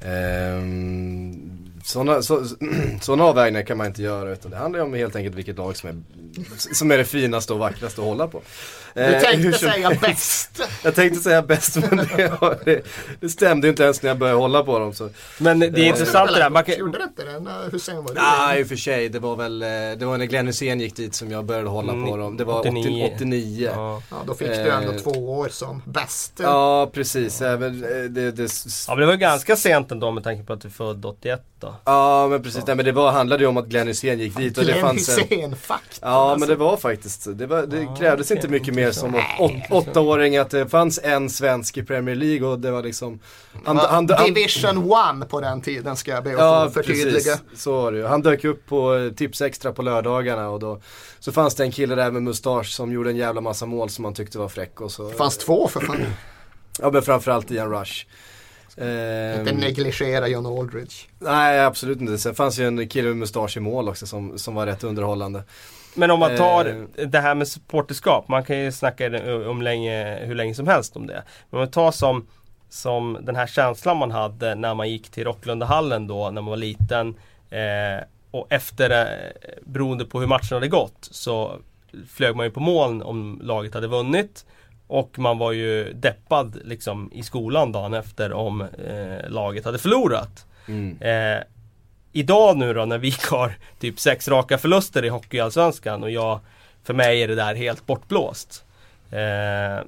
[0.00, 2.44] Ehm, sådana så,
[3.00, 5.76] såna avvägningar kan man inte göra utan det handlar ju om helt enkelt vilket lag
[5.76, 5.96] som är,
[6.74, 8.42] som är det finaste och vackraste att hålla på.
[8.96, 10.62] Du eh, tänkte som, säga bäst.
[10.84, 12.82] jag tänkte säga bäst men det, det,
[13.20, 14.94] det stämde inte ens när jag började hålla på dem.
[14.94, 15.10] Så.
[15.38, 16.50] Men det är eh, intressant det där.
[16.50, 16.78] Man kan...
[16.78, 19.08] Gjorde det inte det när Hussein var Nej i och för sig.
[19.08, 21.92] Det var väl, eh, det var när Glenn Hussein gick dit som jag började hålla
[21.92, 22.36] mm, på dem.
[22.36, 23.12] Det var 89.
[23.14, 23.70] 89.
[23.74, 24.02] Ja.
[24.10, 26.32] ja då fick du ändå två år som bäst.
[26.36, 27.42] Ja precis.
[27.42, 27.80] Även,
[28.14, 28.52] det, det...
[28.88, 31.74] Ja men det var ganska sent ändå med tanke på att du född 81 då.
[31.84, 32.58] Ja men precis.
[32.58, 32.64] Ja.
[32.66, 34.58] Nej, men det var, handlade ju om att Glenn Hussein gick dit.
[34.58, 35.98] Och Glenn det faktiskt.
[36.02, 36.38] Ja alltså.
[36.38, 37.38] men det var faktiskt.
[37.38, 39.22] Det, var, det ja, krävdes inte mycket mer som
[39.70, 43.20] åttaåring att det fanns en svensk i Premier League och det var liksom
[43.64, 47.12] han, han, han, Division 1 på den tiden ska jag be att ja, förtydliga.
[47.12, 47.40] Precis.
[47.54, 48.04] Så var det ju.
[48.04, 50.80] Han dök upp på Tips Extra på lördagarna och då
[51.18, 54.02] så fanns det en kille där med mustasch som gjorde en jävla massa mål som
[54.02, 55.08] man tyckte var fräck och så.
[55.08, 56.04] Det fanns två för fan.
[56.80, 58.06] ja men framförallt Ian Rush.
[58.76, 60.94] Eh, inte negligera John Aldridge.
[61.18, 62.18] Nej absolut inte.
[62.18, 65.42] Sen fanns ju en kille med mustasch i mål också som, som var rätt underhållande.
[65.96, 67.08] Men om man tar eh.
[67.08, 68.28] det här med supporterskap.
[68.28, 69.06] Man kan ju snacka
[69.50, 71.22] om länge, hur länge som helst om det.
[71.50, 72.26] Men om man tar som,
[72.68, 76.56] som den här känslan man hade när man gick till Rocklundahallen då när man var
[76.56, 77.14] liten.
[77.50, 81.58] Eh, och efter, eh, beroende på hur matchen hade gått, så
[82.08, 84.46] flög man ju på moln om laget hade vunnit.
[84.86, 90.46] Och man var ju deppad liksom i skolan dagen efter om eh, laget hade förlorat.
[90.68, 90.96] Mm.
[91.00, 91.42] Eh,
[92.16, 96.40] idag nu då när vi har typ sex raka förluster i Hockeyallsvenskan och jag
[96.84, 98.64] För mig är det där helt bortblåst.
[99.10, 99.84] Eh,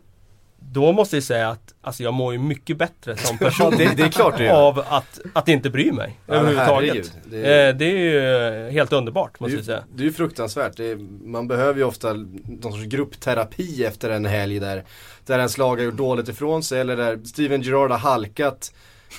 [0.61, 4.03] då måste jag säga att alltså jag mår ju mycket bättre som person det, det,
[4.03, 7.13] är klart du av att, att inte bry mig ja, överhuvudtaget.
[7.25, 9.85] Det är, eh, det är ju helt underbart måste jag säga.
[9.95, 10.81] Det är ju fruktansvärt.
[10.81, 14.85] Är, man behöver ju ofta någon sorts gruppterapi efter en helg där,
[15.27, 18.75] där ens lag har gjort dåligt ifrån sig eller där Steven Gerrard har halkat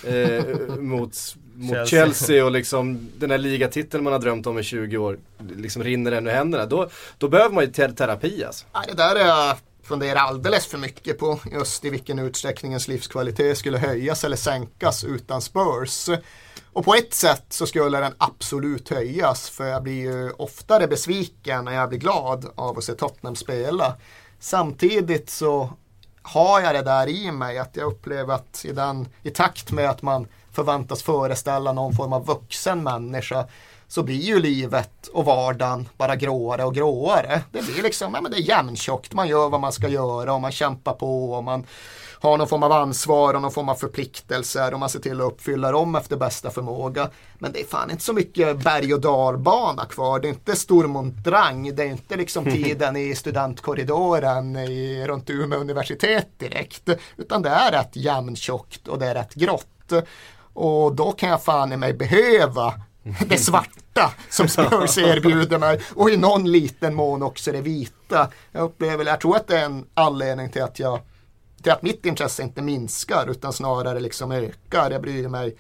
[0.06, 0.44] eh,
[0.78, 1.16] mot
[1.60, 2.06] mot Chelsea.
[2.06, 2.46] Chelsea.
[2.46, 5.18] och liksom den här ligatiteln man har drömt om i 20 år
[5.56, 6.66] liksom rinner ännu händerna.
[6.66, 8.66] Då, då behöver man ju terapi alltså.
[8.74, 9.58] Ja, det där är jag
[9.90, 15.04] funderar alldeles för mycket på just i vilken utsträckning ens livskvalitet skulle höjas eller sänkas
[15.04, 16.10] utan Spurs.
[16.74, 21.66] Och på ett sätt så skulle den absolut höjas för jag blir ju oftare besviken
[21.66, 23.96] när jag blir glad av att se Tottenham spela.
[24.40, 25.74] Samtidigt så
[26.22, 29.90] har jag det där i mig att jag upplever att i, den, i takt med
[29.90, 30.28] att man
[30.60, 33.48] förväntas föreställa någon form av vuxen människa
[33.88, 37.42] så blir ju livet och vardagen bara gråare och gråare.
[37.52, 40.42] Det blir liksom, ja men det är jämntjockt, man gör vad man ska göra och
[40.42, 41.66] man kämpar på och man
[42.22, 45.28] har någon form av ansvar och någon form av förpliktelser och man ser till att
[45.28, 47.10] uppfylla dem efter bästa förmåga.
[47.38, 50.20] Men det är fan inte så mycket berg och dalbana kvar.
[50.20, 51.76] Det är inte Stormontrang.
[51.76, 56.90] Det är inte liksom tiden i studentkorridoren i, runt Umeå universitet direkt.
[57.18, 59.94] Utan det är rätt jämntjockt och det är rätt grått.
[60.60, 62.74] Och då kan jag fan i mig behöva
[63.28, 68.28] det svarta som Spurs erbjuder mig och i någon liten mån också det vita.
[68.52, 71.00] Jag upplever, jag tror att det är en anledning till att jag
[71.64, 74.92] till att mitt intresse inte minskar utan snarare liksom ökar.
[74.92, 75.56] Jag bryr mig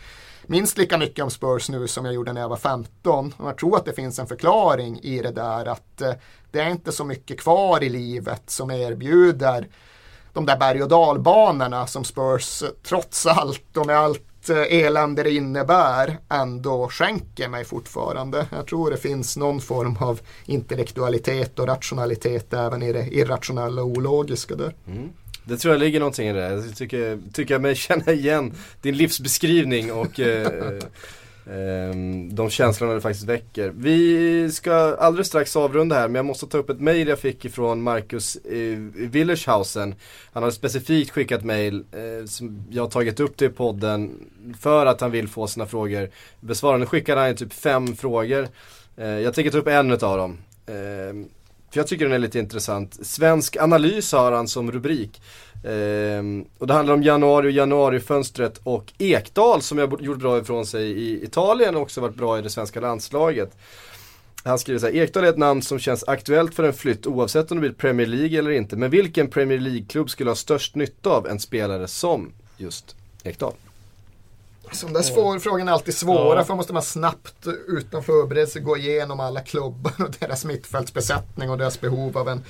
[0.45, 3.33] minst lika mycket om Spurs nu som jag gjorde när jag var 15.
[3.37, 6.13] Och jag tror att det finns en förklaring i det där att eh,
[6.51, 9.67] det är inte så mycket kvar i livet som erbjuder
[10.33, 15.31] de där berg och dalbanorna som Spurs trots allt och med allt Eh, elände det
[15.31, 18.47] innebär ändå skänker mig fortfarande.
[18.51, 23.87] Jag tror det finns någon form av intellektualitet och rationalitet även i det irrationella och
[23.87, 24.75] ologiska där.
[24.87, 25.09] Mm.
[25.43, 26.49] Det tror jag ligger någonting i det.
[26.49, 30.79] Jag tycker, tycker jag mig känna igen din livsbeskrivning och eh,
[31.51, 33.73] Ehm, de känslorna det faktiskt väcker.
[33.75, 37.45] Vi ska alldeles strax avrunda här men jag måste ta upp ett mail jag fick
[37.45, 38.37] ifrån Marcus
[38.93, 39.95] Willershausen.
[40.33, 44.29] Han har specifikt skickat mail eh, som jag har tagit upp till podden
[44.59, 46.79] för att han vill få sina frågor besvarade.
[46.79, 48.47] Nu skickade han typ fem frågor.
[48.97, 50.37] Eh, jag tänker ta upp en av dem.
[50.67, 51.29] Ehm,
[51.71, 53.05] för jag tycker den är lite intressant.
[53.05, 55.21] Svensk analys har han som rubrik.
[55.63, 60.65] Ehm, och det handlar om januari och januarifönstret och Ekdal som har gjort bra ifrån
[60.65, 63.57] sig i Italien och också varit bra i det svenska landslaget.
[64.43, 67.51] Han skriver så här, Ekdal är ett namn som känns aktuellt för en flytt oavsett
[67.51, 68.75] om det blir Premier League eller inte.
[68.75, 73.53] Men vilken Premier League-klubb skulle ha störst nytta av en spelare som just Ekdal?
[74.71, 76.43] Så de där svår, frågorna är alltid svåra Ja.
[76.43, 81.81] för måste man snabbt utan förberedelse gå igenom alla klubbar och deras mittfältsbesättning och deras
[81.81, 82.43] behov av en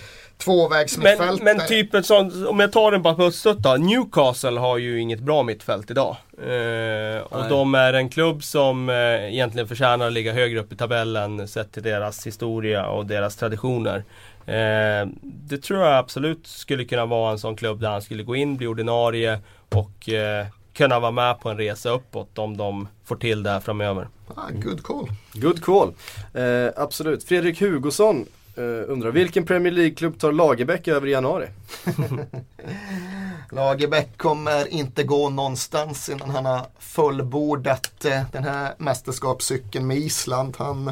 [0.44, 1.44] tvåvägsmittfältare.
[1.44, 3.76] Men, men typ ett sånt, om jag tar den bara på uppstuds då.
[3.76, 6.18] Newcastle har ju inget bra mittfält idag.
[6.38, 7.50] Eh, och Nej.
[7.50, 8.96] de är en klubb som eh,
[9.34, 14.04] egentligen förtjänar att ligga högre upp i tabellen sett till deras historia och deras traditioner.
[14.46, 18.36] Eh, det tror jag absolut skulle kunna vara en sån klubb där han skulle gå
[18.36, 19.40] in, bli ordinarie
[19.70, 23.60] och eh, kunna vara med på en resa uppåt om de får till det här
[23.60, 24.08] framöver.
[24.36, 25.10] ah, good call.
[25.34, 25.94] Good call.
[26.34, 27.24] Eh, absolut.
[27.24, 28.26] Fredrik Hugosson
[28.60, 31.48] Uh, undrar, vilken Premier League-klubb tar Lagerbäck över i januari?
[33.52, 40.56] Lagerbäck kommer inte gå någonstans innan han har fullbordat eh, den här mästerskapscykeln med Island.
[40.58, 40.92] Han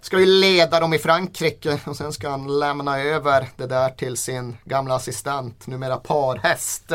[0.00, 4.16] ska ju leda dem i Frankrike och sen ska han lämna över det där till
[4.16, 6.92] sin gamla assistent, numera parhäst.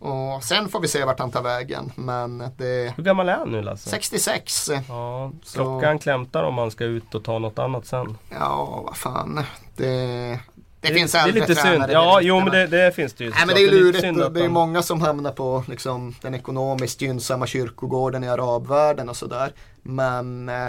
[0.00, 1.92] Och sen får vi se vart han tar vägen.
[1.96, 3.90] Men det Hur gammal är han nu Lasse?
[3.90, 4.70] 66.
[4.88, 8.18] Ja, Så- klockan klämtar om han ska ut och ta något annat sen.
[8.30, 9.40] Ja, vad fan.
[9.76, 10.38] Det,
[10.80, 11.66] det, finns det är äldre lite synd.
[11.66, 13.30] tränare Ja, där jo men det, det finns det ju.
[13.30, 14.00] Nej men det är lurigt.
[14.00, 19.08] synd att Det är många som hamnar på liksom, den ekonomiskt gynnsamma kyrkogården i arabvärlden
[19.08, 19.52] och sådär.
[19.82, 20.68] Men eh,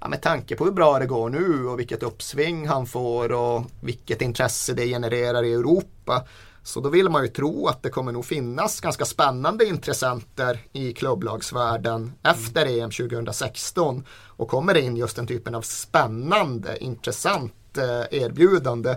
[0.00, 3.62] ja, med tanke på hur bra det går nu och vilket uppsving han får och
[3.80, 6.22] vilket intresse det genererar i Europa.
[6.66, 10.92] Så då vill man ju tro att det kommer nog finnas ganska spännande intressenter i
[10.92, 14.04] klubblagsvärlden efter EM 2016.
[14.10, 18.96] Och kommer det in just den typen av spännande, intressant eh, erbjudande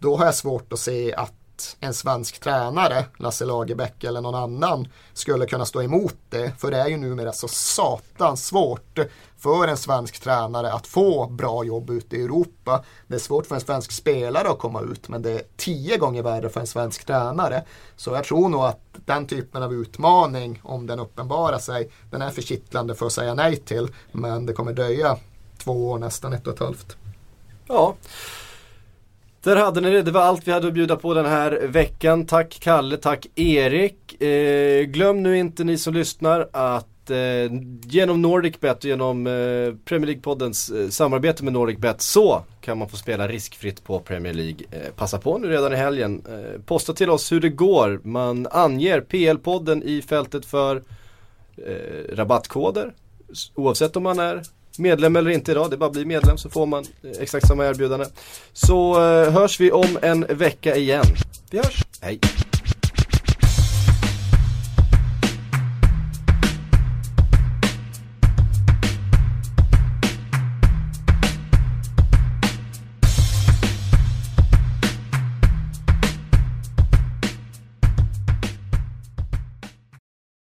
[0.00, 1.39] då har jag svårt att se att
[1.80, 6.52] en svensk tränare, Lasse Lagerbäck eller någon annan, skulle kunna stå emot det.
[6.58, 8.98] För det är ju numera så satans svårt
[9.38, 12.84] för en svensk tränare att få bra jobb ute i Europa.
[13.06, 16.22] Det är svårt för en svensk spelare att komma ut, men det är tio gånger
[16.22, 17.64] värre för en svensk tränare.
[17.96, 22.30] Så jag tror nog att den typen av utmaning, om den uppenbarar sig, den är
[22.30, 23.88] för kittlande för att säga nej till.
[24.12, 25.16] Men det kommer dröja
[25.58, 26.96] två år, nästan ett och ett halvt.
[27.66, 27.94] Ja.
[29.42, 32.26] Där hade ni det, det var allt vi hade att bjuda på den här veckan.
[32.26, 34.22] Tack Kalle, tack Erik.
[34.22, 37.52] Eh, glöm nu inte ni som lyssnar att eh,
[37.82, 39.32] genom NordicBet och genom eh,
[39.84, 44.66] Premier League-poddens eh, samarbete med NordicBet så kan man få spela riskfritt på Premier League.
[44.70, 46.22] Eh, passa på nu redan i helgen.
[46.28, 48.00] Eh, posta till oss hur det går.
[48.04, 50.82] Man anger PL-podden i fältet för
[51.56, 52.92] eh, rabattkoder.
[53.54, 54.42] Oavsett om man är
[54.80, 57.46] medlem eller inte idag, det är bara att bli medlem så får man eh, exakt
[57.46, 58.06] samma erbjudande.
[58.52, 61.04] Så eh, hörs vi om en vecka igen.
[61.50, 62.20] Vi hörs, hej!